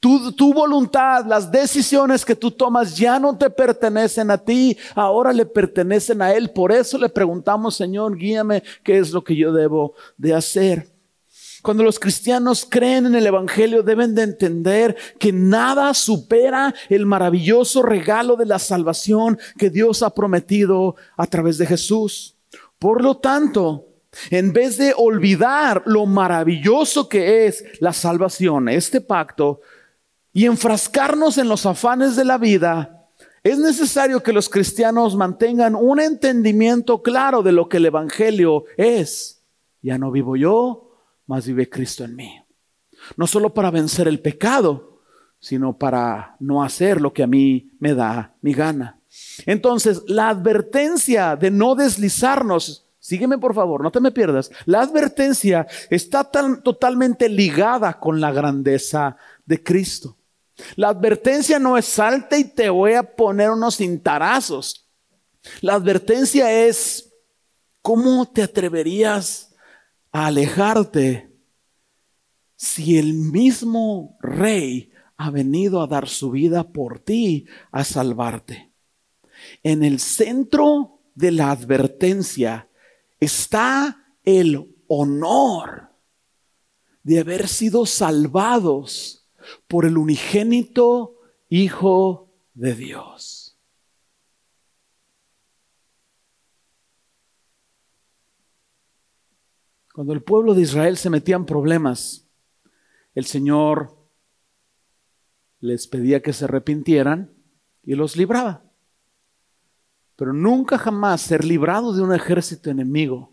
[0.00, 5.46] Tu, voluntad, las decisiones que tú tomas ya no te pertenecen a ti, ahora le
[5.46, 6.50] pertenecen a Él.
[6.50, 10.88] Por eso le preguntamos, Señor, guíame, ¿qué es lo que yo debo de hacer?
[11.62, 17.82] Cuando los cristianos creen en el Evangelio deben de entender que nada supera el maravilloso
[17.82, 22.36] regalo de la salvación que Dios ha prometido a través de Jesús.
[22.78, 23.87] Por lo tanto,
[24.30, 29.60] en vez de olvidar lo maravilloso que es la salvación, este pacto,
[30.32, 32.98] y enfrascarnos en los afanes de la vida,
[33.42, 39.42] es necesario que los cristianos mantengan un entendimiento claro de lo que el Evangelio es.
[39.80, 40.90] Ya no vivo yo,
[41.26, 42.40] mas vive Cristo en mí.
[43.16, 45.00] No solo para vencer el pecado,
[45.40, 49.00] sino para no hacer lo que a mí me da mi gana.
[49.46, 54.50] Entonces, la advertencia de no deslizarnos Sígueme por favor, no te me pierdas.
[54.66, 59.16] La advertencia está tan totalmente ligada con la grandeza
[59.46, 60.18] de Cristo.
[60.76, 64.90] La advertencia no es salte y te voy a poner unos cintarazos.
[65.62, 67.10] La advertencia es
[67.80, 69.54] cómo te atreverías
[70.12, 71.32] a alejarte
[72.56, 78.70] si el mismo rey ha venido a dar su vida por ti, a salvarte.
[79.62, 82.67] En el centro de la advertencia
[83.20, 85.90] está el honor
[87.02, 89.28] de haber sido salvados
[89.66, 91.14] por el unigénito
[91.50, 93.58] Hijo de Dios.
[99.94, 102.28] Cuando el pueblo de Israel se metía en problemas,
[103.14, 103.98] el Señor
[105.60, 107.34] les pedía que se arrepintieran
[107.82, 108.67] y los libraba.
[110.18, 113.32] Pero nunca jamás ser librado de un ejército enemigo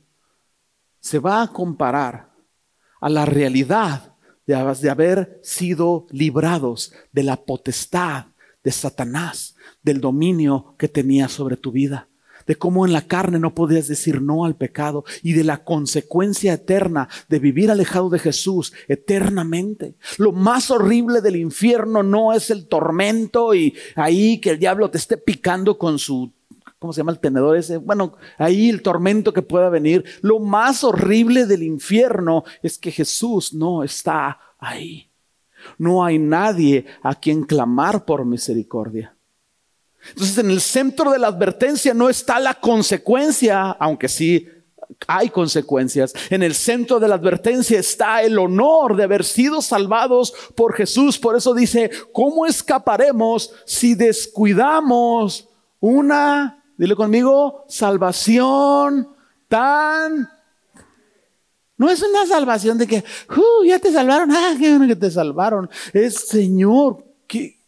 [0.99, 2.31] se va a comparar
[3.01, 4.13] a la realidad
[4.45, 8.27] de haber sido librados de la potestad
[8.63, 12.07] de Satanás, del dominio que tenía sobre tu vida,
[12.45, 16.53] de cómo en la carne no podías decir no al pecado y de la consecuencia
[16.53, 19.95] eterna de vivir alejado de Jesús eternamente.
[20.19, 24.99] Lo más horrible del infierno no es el tormento y ahí que el diablo te
[24.99, 26.31] esté picando con su
[26.85, 27.77] ¿cómo se llama el tenedor ese?
[27.77, 30.05] Bueno, ahí el tormento que pueda venir.
[30.21, 35.09] Lo más horrible del infierno es que Jesús no está ahí.
[35.79, 39.15] No hay nadie a quien clamar por misericordia.
[40.09, 44.47] Entonces en el centro de la advertencia no está la consecuencia, aunque sí
[45.07, 46.13] hay consecuencias.
[46.29, 51.17] En el centro de la advertencia está el honor de haber sido salvados por Jesús.
[51.17, 55.49] Por eso dice, ¿cómo escaparemos si descuidamos
[55.79, 59.09] una, dile conmigo, salvación
[59.47, 60.29] tan...
[61.77, 63.03] No es una salvación de que,
[63.35, 65.69] uh, ya te salvaron, ah, qué bueno que te salvaron.
[65.91, 67.59] Es, Señor, ¿qué,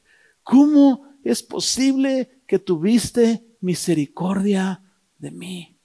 [0.44, 4.82] ¿cómo es posible que tuviste misericordia
[5.18, 5.78] de mí?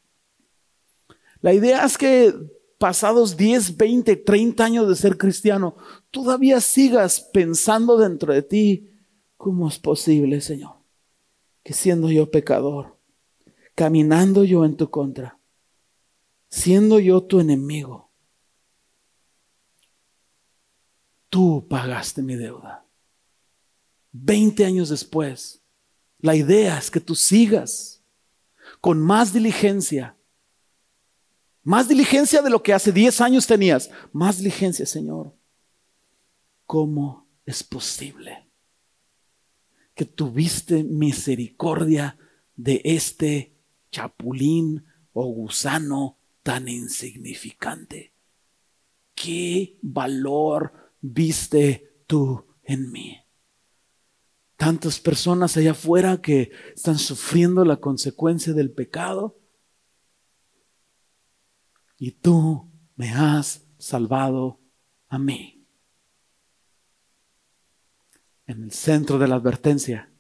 [1.41, 2.33] La idea es que
[2.83, 5.77] pasados 10, 20, 30 años de ser cristiano,
[6.11, 8.91] todavía sigas pensando dentro de ti,
[9.37, 10.75] ¿cómo es posible, Señor?
[11.63, 12.99] Que siendo yo pecador,
[13.75, 15.39] caminando yo en tu contra,
[16.49, 18.11] siendo yo tu enemigo,
[21.29, 22.85] tú pagaste mi deuda.
[24.13, 25.63] 20 años después,
[26.19, 28.03] la idea es que tú sigas
[28.81, 30.17] con más diligencia
[31.63, 33.91] más diligencia de lo que hace 10 años tenías.
[34.13, 35.35] Más diligencia, Señor.
[36.67, 38.49] ¿Cómo es posible
[39.95, 42.19] que tuviste misericordia
[42.57, 43.53] de este
[43.93, 48.13] chapulín o gusano tan insignificante?
[49.15, 53.19] ¿Qué valor viste tú en mí?
[54.57, 59.39] Tantas personas allá afuera que están sufriendo la consecuencia del pecado
[61.99, 64.61] y tú me has salvado
[65.09, 65.65] a mí.
[68.47, 70.11] En el centro de la advertencia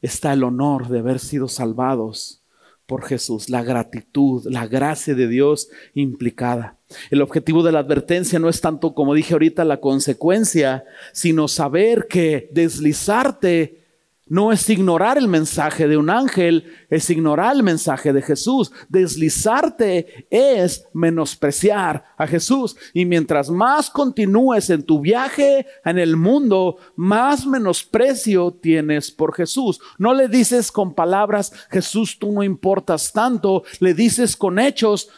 [0.00, 2.45] está el honor de haber sido salvados
[2.86, 6.78] por Jesús, la gratitud, la gracia de Dios implicada.
[7.10, 12.06] El objetivo de la advertencia no es tanto, como dije ahorita, la consecuencia, sino saber
[12.08, 13.85] que deslizarte
[14.28, 18.72] no es ignorar el mensaje de un ángel, es ignorar el mensaje de Jesús.
[18.88, 22.76] Deslizarte es menospreciar a Jesús.
[22.92, 29.80] Y mientras más continúes en tu viaje en el mundo, más menosprecio tienes por Jesús.
[29.96, 33.62] No le dices con palabras, Jesús, tú no importas tanto.
[33.78, 35.08] Le dices con hechos,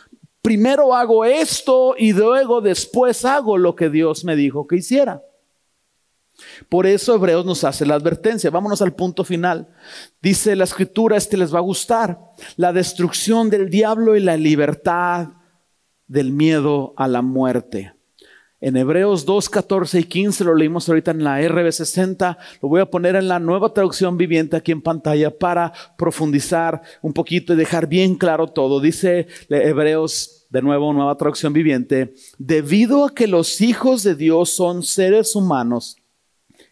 [0.42, 5.22] primero hago esto y luego después hago lo que Dios me dijo que hiciera.
[6.68, 8.50] Por eso Hebreos nos hace la advertencia.
[8.50, 9.68] Vámonos al punto final.
[10.22, 12.18] Dice la escritura, este les va a gustar,
[12.56, 15.28] la destrucción del diablo y la libertad
[16.06, 17.94] del miedo a la muerte.
[18.60, 22.36] En Hebreos 2, 14 y 15 lo leímos ahorita en la RB60.
[22.60, 27.12] Lo voy a poner en la nueva traducción viviente aquí en pantalla para profundizar un
[27.12, 28.80] poquito y dejar bien claro todo.
[28.80, 32.14] Dice Hebreos, de nuevo, nueva traducción viviente.
[32.36, 35.96] Debido a que los hijos de Dios son seres humanos,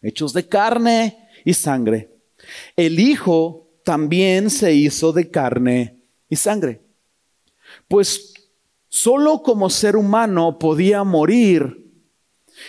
[0.07, 2.11] hechos de carne y sangre.
[2.77, 6.81] El Hijo también se hizo de carne y sangre.
[7.89, 8.35] Pues
[8.89, 11.85] solo como ser humano podía morir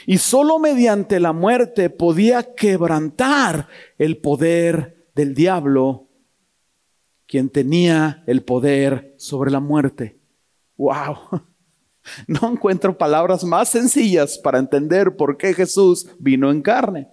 [0.06, 3.68] y solo mediante la muerte podía quebrantar
[3.98, 6.08] el poder del diablo,
[7.26, 10.20] quien tenía el poder sobre la muerte.
[10.78, 11.18] ¡Wow!
[12.26, 17.10] No encuentro palabras más sencillas para entender por qué Jesús vino en carne.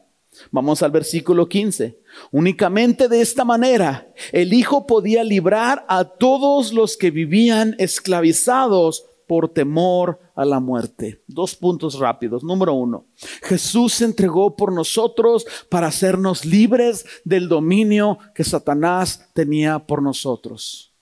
[0.51, 1.99] Vamos al versículo 15.
[2.31, 9.49] Únicamente de esta manera el Hijo podía librar a todos los que vivían esclavizados por
[9.49, 11.23] temor a la muerte.
[11.27, 12.45] Dos puntos rápidos.
[12.45, 13.07] Número uno,
[13.43, 20.95] Jesús se entregó por nosotros para hacernos libres del dominio que Satanás tenía por nosotros.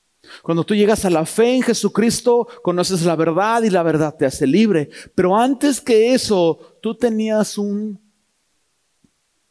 [0.43, 4.25] Cuando tú llegas a la fe en Jesucristo, conoces la verdad y la verdad te
[4.25, 4.89] hace libre.
[5.15, 8.01] Pero antes que eso, tú tenías un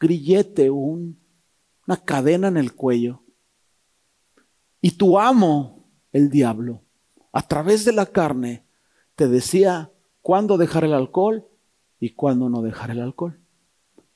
[0.02, 1.18] grillete, un,
[1.88, 3.24] una cadena en el cuello.
[4.82, 6.84] Y tu amo, el diablo,
[7.32, 8.66] a través de la carne,
[9.16, 9.92] te decía
[10.22, 11.48] cuándo dejar el alcohol
[12.00, 13.41] y cuándo no dejar el alcohol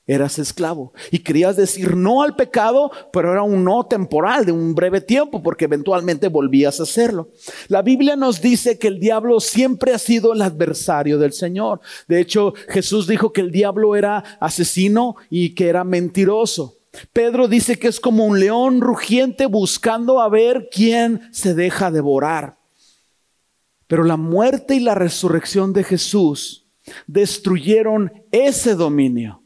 [0.06, 4.74] eras esclavo y querías decir no al pecado, pero era un no temporal de un
[4.74, 7.30] breve tiempo porque eventualmente volvías a hacerlo.
[7.68, 11.80] La Biblia nos dice que el diablo siempre ha sido el adversario del Señor.
[12.06, 16.76] De hecho, Jesús dijo que el diablo era asesino y que era mentiroso.
[17.12, 22.58] Pedro dice que es como un león rugiente buscando a ver quién se deja devorar.
[23.86, 26.66] Pero la muerte y la resurrección de Jesús
[27.06, 29.42] destruyeron ese dominio.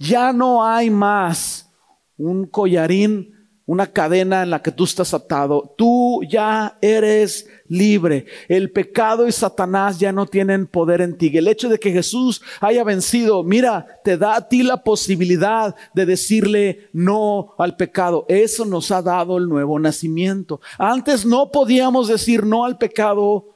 [0.00, 1.70] Ya no hay más
[2.16, 3.34] un collarín,
[3.66, 5.74] una cadena en la que tú estás atado.
[5.76, 8.24] Tú ya eres libre.
[8.48, 11.30] El pecado y Satanás ya no tienen poder en ti.
[11.36, 16.06] El hecho de que Jesús haya vencido, mira, te da a ti la posibilidad de
[16.06, 18.24] decirle no al pecado.
[18.26, 20.62] Eso nos ha dado el nuevo nacimiento.
[20.78, 23.54] Antes no podíamos decir no al pecado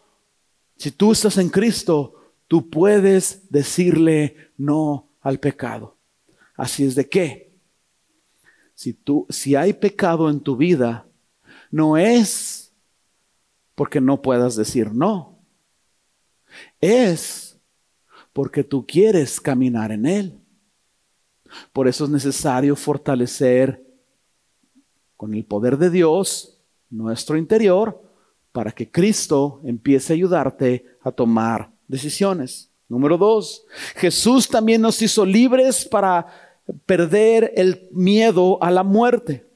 [0.76, 2.14] Si tú estás en Cristo,
[2.48, 5.93] tú puedes decirle no al pecado.
[6.56, 7.52] Así es de qué?
[8.74, 11.06] Si tú si hay pecado en tu vida,
[11.70, 12.72] no es
[13.74, 15.38] porque no puedas decir no.
[16.80, 17.58] Es
[18.32, 20.40] porque tú quieres caminar en él.
[21.72, 23.84] Por eso es necesario fortalecer
[25.16, 26.58] con el poder de Dios
[26.90, 28.02] nuestro interior
[28.52, 32.70] para que Cristo empiece a ayudarte a tomar decisiones.
[32.88, 33.64] Número dos,
[33.96, 36.26] Jesús también nos hizo libres para
[36.86, 39.46] perder el miedo a la muerte.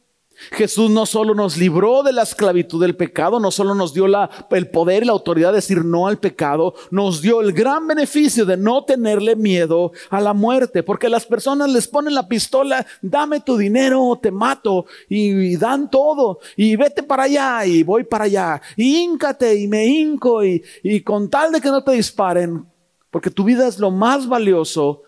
[0.53, 4.71] Jesús no solo nos libró de la esclavitud del pecado, no solo nos dio el
[4.71, 8.57] poder y la autoridad de decir no al pecado, nos dio el gran beneficio de
[8.57, 13.57] no tenerle miedo a la muerte, porque las personas les ponen la pistola, dame tu
[13.57, 18.63] dinero o te mato, y, dan todo, y vete para allá, y voy para allá,
[18.77, 22.65] y híncate, y me hinco, y con tal de que no te disparen,
[23.11, 25.03] porque tu vida es lo más valioso,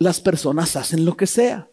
[0.00, 1.70] las personas hacen lo que sea.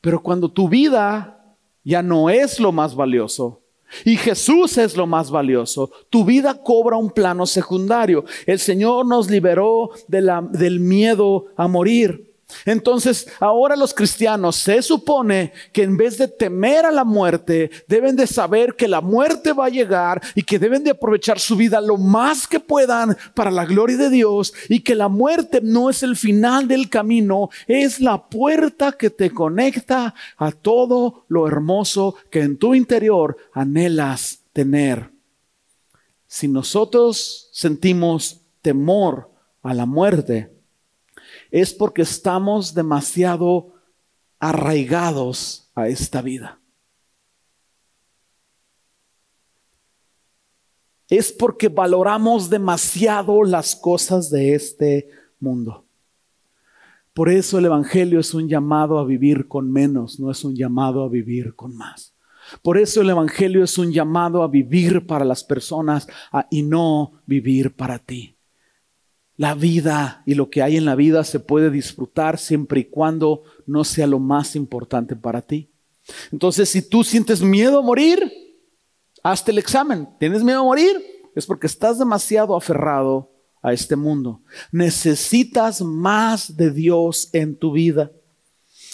[0.00, 3.62] Pero cuando tu vida ya no es lo más valioso.
[4.04, 5.92] Y Jesús es lo más valioso.
[6.10, 8.24] Tu vida cobra un plano secundario.
[8.46, 12.25] El Señor nos liberó del miedo a morir.
[12.64, 18.14] Entonces, ahora los cristianos se supone que en vez de temer a la muerte, deben
[18.14, 21.80] de saber que la muerte va a llegar y que deben de aprovechar su vida
[21.80, 26.02] lo más que puedan para la gloria de Dios y que la muerte no es
[26.02, 32.42] el final del camino, es la puerta que te conecta a todo lo hermoso que
[32.42, 35.10] en tu interior anhelas tener.
[36.28, 39.30] Si nosotros sentimos temor
[39.62, 40.55] a la muerte,
[41.60, 43.72] es porque estamos demasiado
[44.38, 46.60] arraigados a esta vida.
[51.08, 55.08] Es porque valoramos demasiado las cosas de este
[55.40, 55.86] mundo.
[57.14, 61.04] Por eso el Evangelio es un llamado a vivir con menos, no es un llamado
[61.04, 62.14] a vivir con más.
[62.60, 66.06] Por eso el Evangelio es un llamado a vivir para las personas
[66.50, 68.35] y no vivir para ti.
[69.36, 73.42] La vida y lo que hay en la vida se puede disfrutar siempre y cuando
[73.66, 75.70] no sea lo más importante para ti.
[76.32, 78.32] Entonces, si tú sientes miedo a morir,
[79.22, 80.08] hazte el examen.
[80.18, 81.02] ¿Tienes miedo a morir?
[81.34, 83.30] Es porque estás demasiado aferrado
[83.62, 84.42] a este mundo.
[84.70, 88.12] Necesitas más de Dios en tu vida.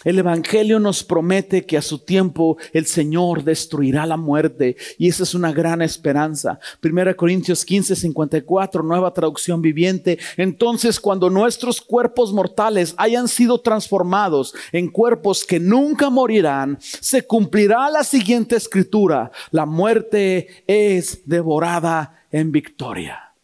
[0.05, 5.23] El Evangelio nos promete que a su tiempo el Señor destruirá la muerte y esa
[5.23, 6.59] es una gran esperanza.
[6.81, 10.19] Primera Corintios 15, 54, nueva traducción viviente.
[10.37, 17.89] Entonces cuando nuestros cuerpos mortales hayan sido transformados en cuerpos que nunca morirán, se cumplirá
[17.91, 19.31] la siguiente escritura.
[19.51, 23.35] La muerte es devorada en victoria.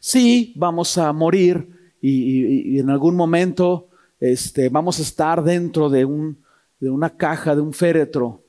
[0.00, 1.68] Sí, vamos a morir
[2.00, 3.88] y, y en algún momento
[4.32, 6.42] este, vamos a estar dentro de, un,
[6.80, 8.42] de una caja, de un féretro.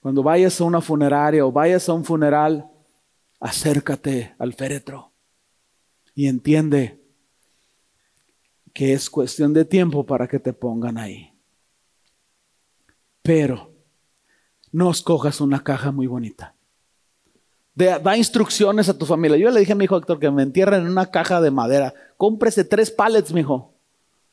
[0.00, 2.68] Cuando vayas a una funeraria o vayas a un funeral,
[3.40, 5.12] acércate al féretro
[6.14, 7.00] y entiende
[8.72, 11.32] que es cuestión de tiempo para que te pongan ahí.
[13.22, 13.72] Pero
[14.72, 16.54] no escojas una caja muy bonita.
[17.74, 19.36] da instrucciones a tu familia.
[19.36, 21.94] Yo le dije a mi hijo Héctor que me entierren en una caja de madera.
[22.16, 23.73] Cómprese tres pallets, mi hijo.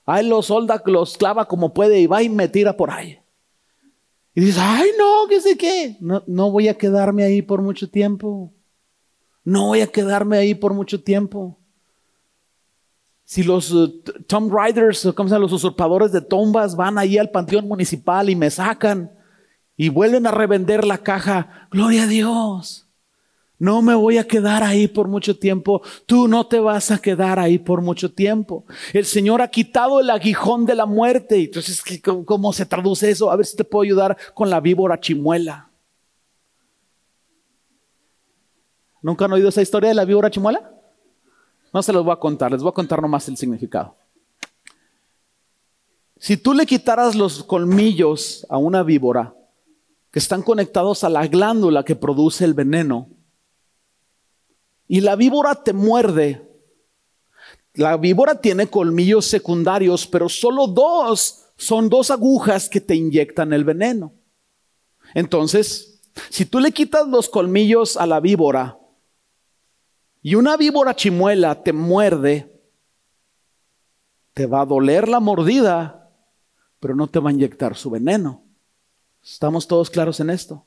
[0.06, 3.20] Ahí los solda, los clava como puede y va y me tira por ahí.
[4.34, 5.97] Y dice, ay no, qué sé qué.
[5.99, 8.54] No, no voy a quedarme ahí por mucho tiempo.
[9.43, 11.58] No voy a quedarme ahí por mucho tiempo.
[13.24, 17.68] Si los uh, Tomb Riders, como se los usurpadores de tumbas van ahí al panteón
[17.68, 19.12] municipal y me sacan
[19.78, 22.91] y vuelven a revender la caja, gloria a Dios.
[23.62, 25.84] No me voy a quedar ahí por mucho tiempo.
[26.07, 28.66] Tú no te vas a quedar ahí por mucho tiempo.
[28.91, 31.43] El Señor ha quitado el aguijón de la muerte.
[31.43, 31.84] Entonces,
[32.26, 33.30] ¿cómo se traduce eso?
[33.30, 35.70] A ver si te puedo ayudar con la víbora chimuela.
[39.03, 40.74] ¿Nunca han oído esa historia de la víbora chimuela?
[41.72, 43.95] No se los voy a contar, les voy a contar nomás el significado.
[46.18, 49.36] Si tú le quitaras los colmillos a una víbora
[50.09, 53.07] que están conectados a la glándula que produce el veneno,
[54.92, 56.46] y la víbora te muerde.
[57.76, 63.64] La víbora tiene colmillos secundarios, pero solo dos son dos agujas que te inyectan el
[63.64, 64.12] veneno.
[65.14, 68.80] Entonces, si tú le quitas los colmillos a la víbora
[70.22, 72.62] y una víbora chimuela te muerde,
[74.34, 76.12] te va a doler la mordida,
[76.82, 78.44] pero no te va a inyectar su veneno.
[79.24, 80.66] ¿Estamos todos claros en esto?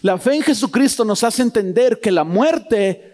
[0.00, 3.11] La fe en Jesucristo nos hace entender que la muerte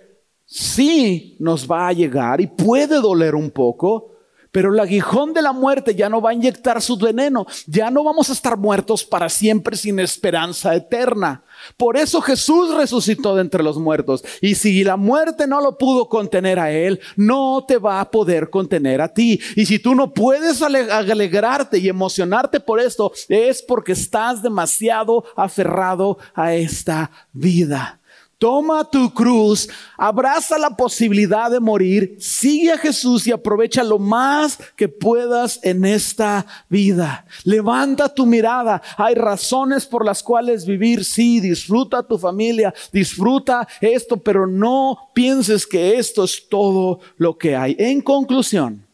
[0.48, 4.14] sí nos va a llegar y puede doler un poco,
[4.50, 7.46] pero el aguijón de la muerte ya no va a inyectar su veneno.
[7.66, 11.44] Ya no vamos a estar muertos para siempre sin esperanza eterna.
[11.76, 14.24] Por eso Jesús resucitó de entre los muertos.
[14.40, 18.48] Y si la muerte no lo pudo contener a él, no te va a poder
[18.48, 19.38] contener a ti.
[19.54, 26.16] Y si tú no puedes alegrarte y emocionarte por esto, es porque estás demasiado aferrado
[26.34, 27.97] a esta vida.
[28.38, 34.60] Toma tu cruz, abraza la posibilidad de morir, sigue a Jesús y aprovecha lo más
[34.76, 37.26] que puedas en esta vida.
[37.42, 38.80] Levanta tu mirada.
[38.96, 41.04] Hay razones por las cuales vivir.
[41.04, 47.56] Sí, disfruta tu familia, disfruta esto, pero no pienses que esto es todo lo que
[47.56, 47.74] hay.
[47.76, 48.86] En conclusión,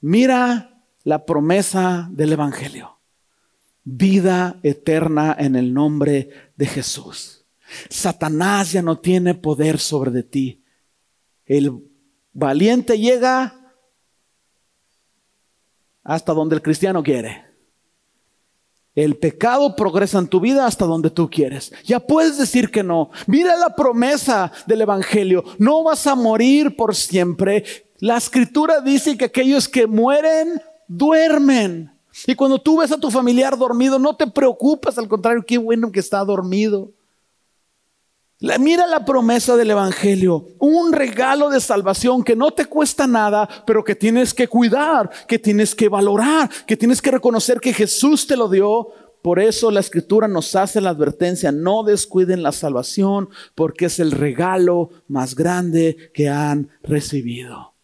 [0.00, 2.98] mira la promesa del Evangelio.
[3.84, 7.37] Vida eterna en el nombre de Jesús.
[7.88, 10.64] Satanás ya no tiene poder sobre de ti.
[11.46, 11.82] El
[12.32, 13.54] valiente llega
[16.04, 17.44] hasta donde el cristiano quiere.
[18.94, 21.72] El pecado progresa en tu vida hasta donde tú quieres.
[21.84, 23.10] Ya puedes decir que no.
[23.26, 25.44] Mira la promesa del Evangelio.
[25.58, 27.64] No vas a morir por siempre.
[27.98, 31.92] La escritura dice que aquellos que mueren, duermen.
[32.26, 35.92] Y cuando tú ves a tu familiar dormido, no te preocupas, al contrario, qué bueno
[35.92, 36.92] que está dormido
[38.40, 43.82] mira la promesa del Evangelio, un regalo de salvación que no te cuesta nada, pero
[43.82, 48.36] que tienes que cuidar, que tienes que valorar, que tienes que reconocer que Jesús te
[48.36, 48.88] lo dio.
[49.22, 54.12] Por eso la escritura nos hace la advertencia, no descuiden la salvación, porque es el
[54.12, 57.74] regalo más grande que han recibido.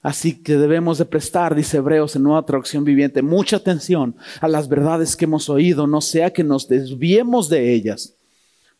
[0.00, 4.68] Así que debemos de prestar, dice Hebreos en nueva traducción viviente, mucha atención a las
[4.68, 8.14] verdades que hemos oído, no sea que nos desviemos de ellas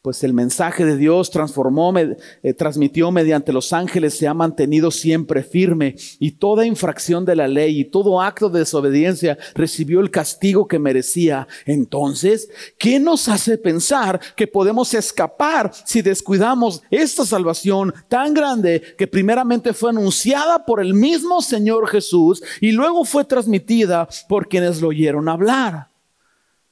[0.05, 5.43] pues el mensaje de Dios transformó, eh, transmitió mediante los ángeles, se ha mantenido siempre
[5.43, 10.69] firme y toda infracción de la ley y todo acto de desobediencia recibió el castigo
[10.69, 11.49] que merecía.
[11.65, 19.07] Entonces, ¿qué nos hace pensar que podemos escapar si descuidamos esta salvación tan grande que
[19.07, 24.89] primeramente fue anunciada por el mismo Señor Jesús y luego fue transmitida por quienes lo
[24.89, 25.89] oyeron hablar?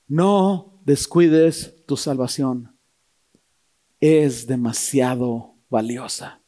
[0.06, 2.71] No descuides tu salvación
[4.02, 6.40] es demasiado valiosa.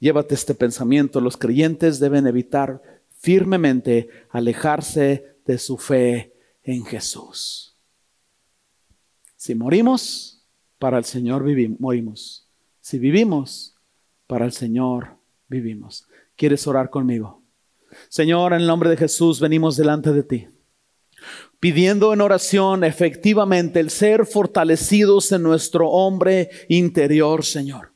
[0.00, 1.18] Llévate este pensamiento.
[1.18, 2.82] Los creyentes deben evitar
[3.18, 7.74] firmemente alejarse de su fe en Jesús.
[9.34, 10.44] Si morimos,
[10.78, 11.42] para el Señor
[11.78, 12.46] morimos.
[12.82, 13.74] Si vivimos,
[14.26, 15.16] para el Señor
[15.48, 16.06] vivimos.
[16.36, 17.42] ¿Quieres orar conmigo?
[18.10, 20.48] Señor, en el nombre de Jesús venimos delante de ti
[21.60, 27.92] pidiendo en oración efectivamente el ser fortalecidos en nuestro hombre interior, Señor.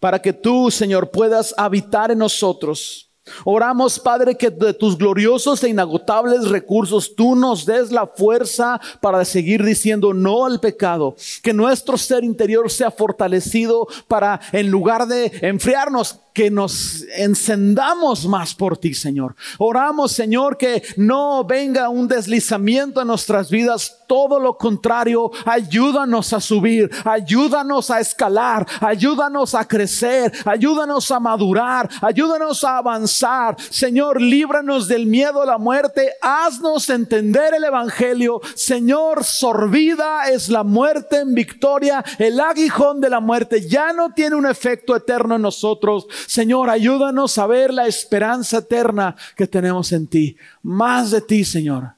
[0.00, 3.12] Para que tú, Señor, puedas habitar en nosotros.
[3.44, 9.24] Oramos, Padre, que de tus gloriosos e inagotables recursos tú nos des la fuerza para
[9.24, 11.14] seguir diciendo no al pecado.
[11.40, 18.54] Que nuestro ser interior sea fortalecido para, en lugar de enfriarnos, que nos encendamos más
[18.54, 19.34] por ti, Señor.
[19.58, 26.40] Oramos, Señor, que no venga un deslizamiento en nuestras vidas, todo lo contrario, ayúdanos a
[26.40, 33.56] subir, ayúdanos a escalar, ayúdanos a crecer, ayúdanos a madurar, ayúdanos a avanzar.
[33.70, 38.40] Señor, líbranos del miedo a la muerte, haznos entender el Evangelio.
[38.54, 44.36] Señor, sorbida es la muerte en victoria, el aguijón de la muerte ya no tiene
[44.36, 46.06] un efecto eterno en nosotros.
[46.26, 50.36] Señor, ayúdanos a ver la esperanza eterna que tenemos en ti.
[50.62, 51.92] Más de ti, Señor,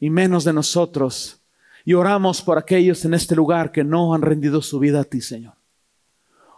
[0.00, 1.40] y menos de nosotros.
[1.84, 5.20] Y oramos por aquellos en este lugar que no han rendido su vida a ti,
[5.20, 5.54] Señor.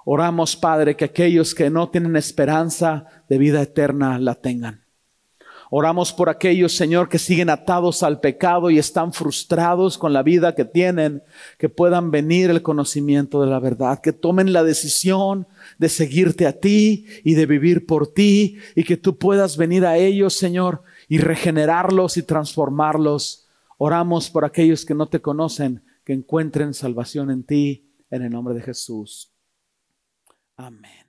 [0.05, 4.85] Oramos, Padre, que aquellos que no tienen esperanza de vida eterna la tengan.
[5.71, 10.55] Oramos por aquellos, Señor, que siguen atados al pecado y están frustrados con la vida
[10.55, 11.23] que tienen,
[11.59, 15.49] que puedan venir el conocimiento de la verdad, que tomen la decisión
[15.79, 19.97] de seguirte a ti y de vivir por ti y que tú puedas venir a
[19.97, 23.47] ellos, Señor, y regenerarlos y transformarlos.
[23.79, 28.55] Oramos por aquellos que no te conocen, que encuentren salvación en ti, en el nombre
[28.55, 29.33] de Jesús.
[30.57, 31.04] Amén.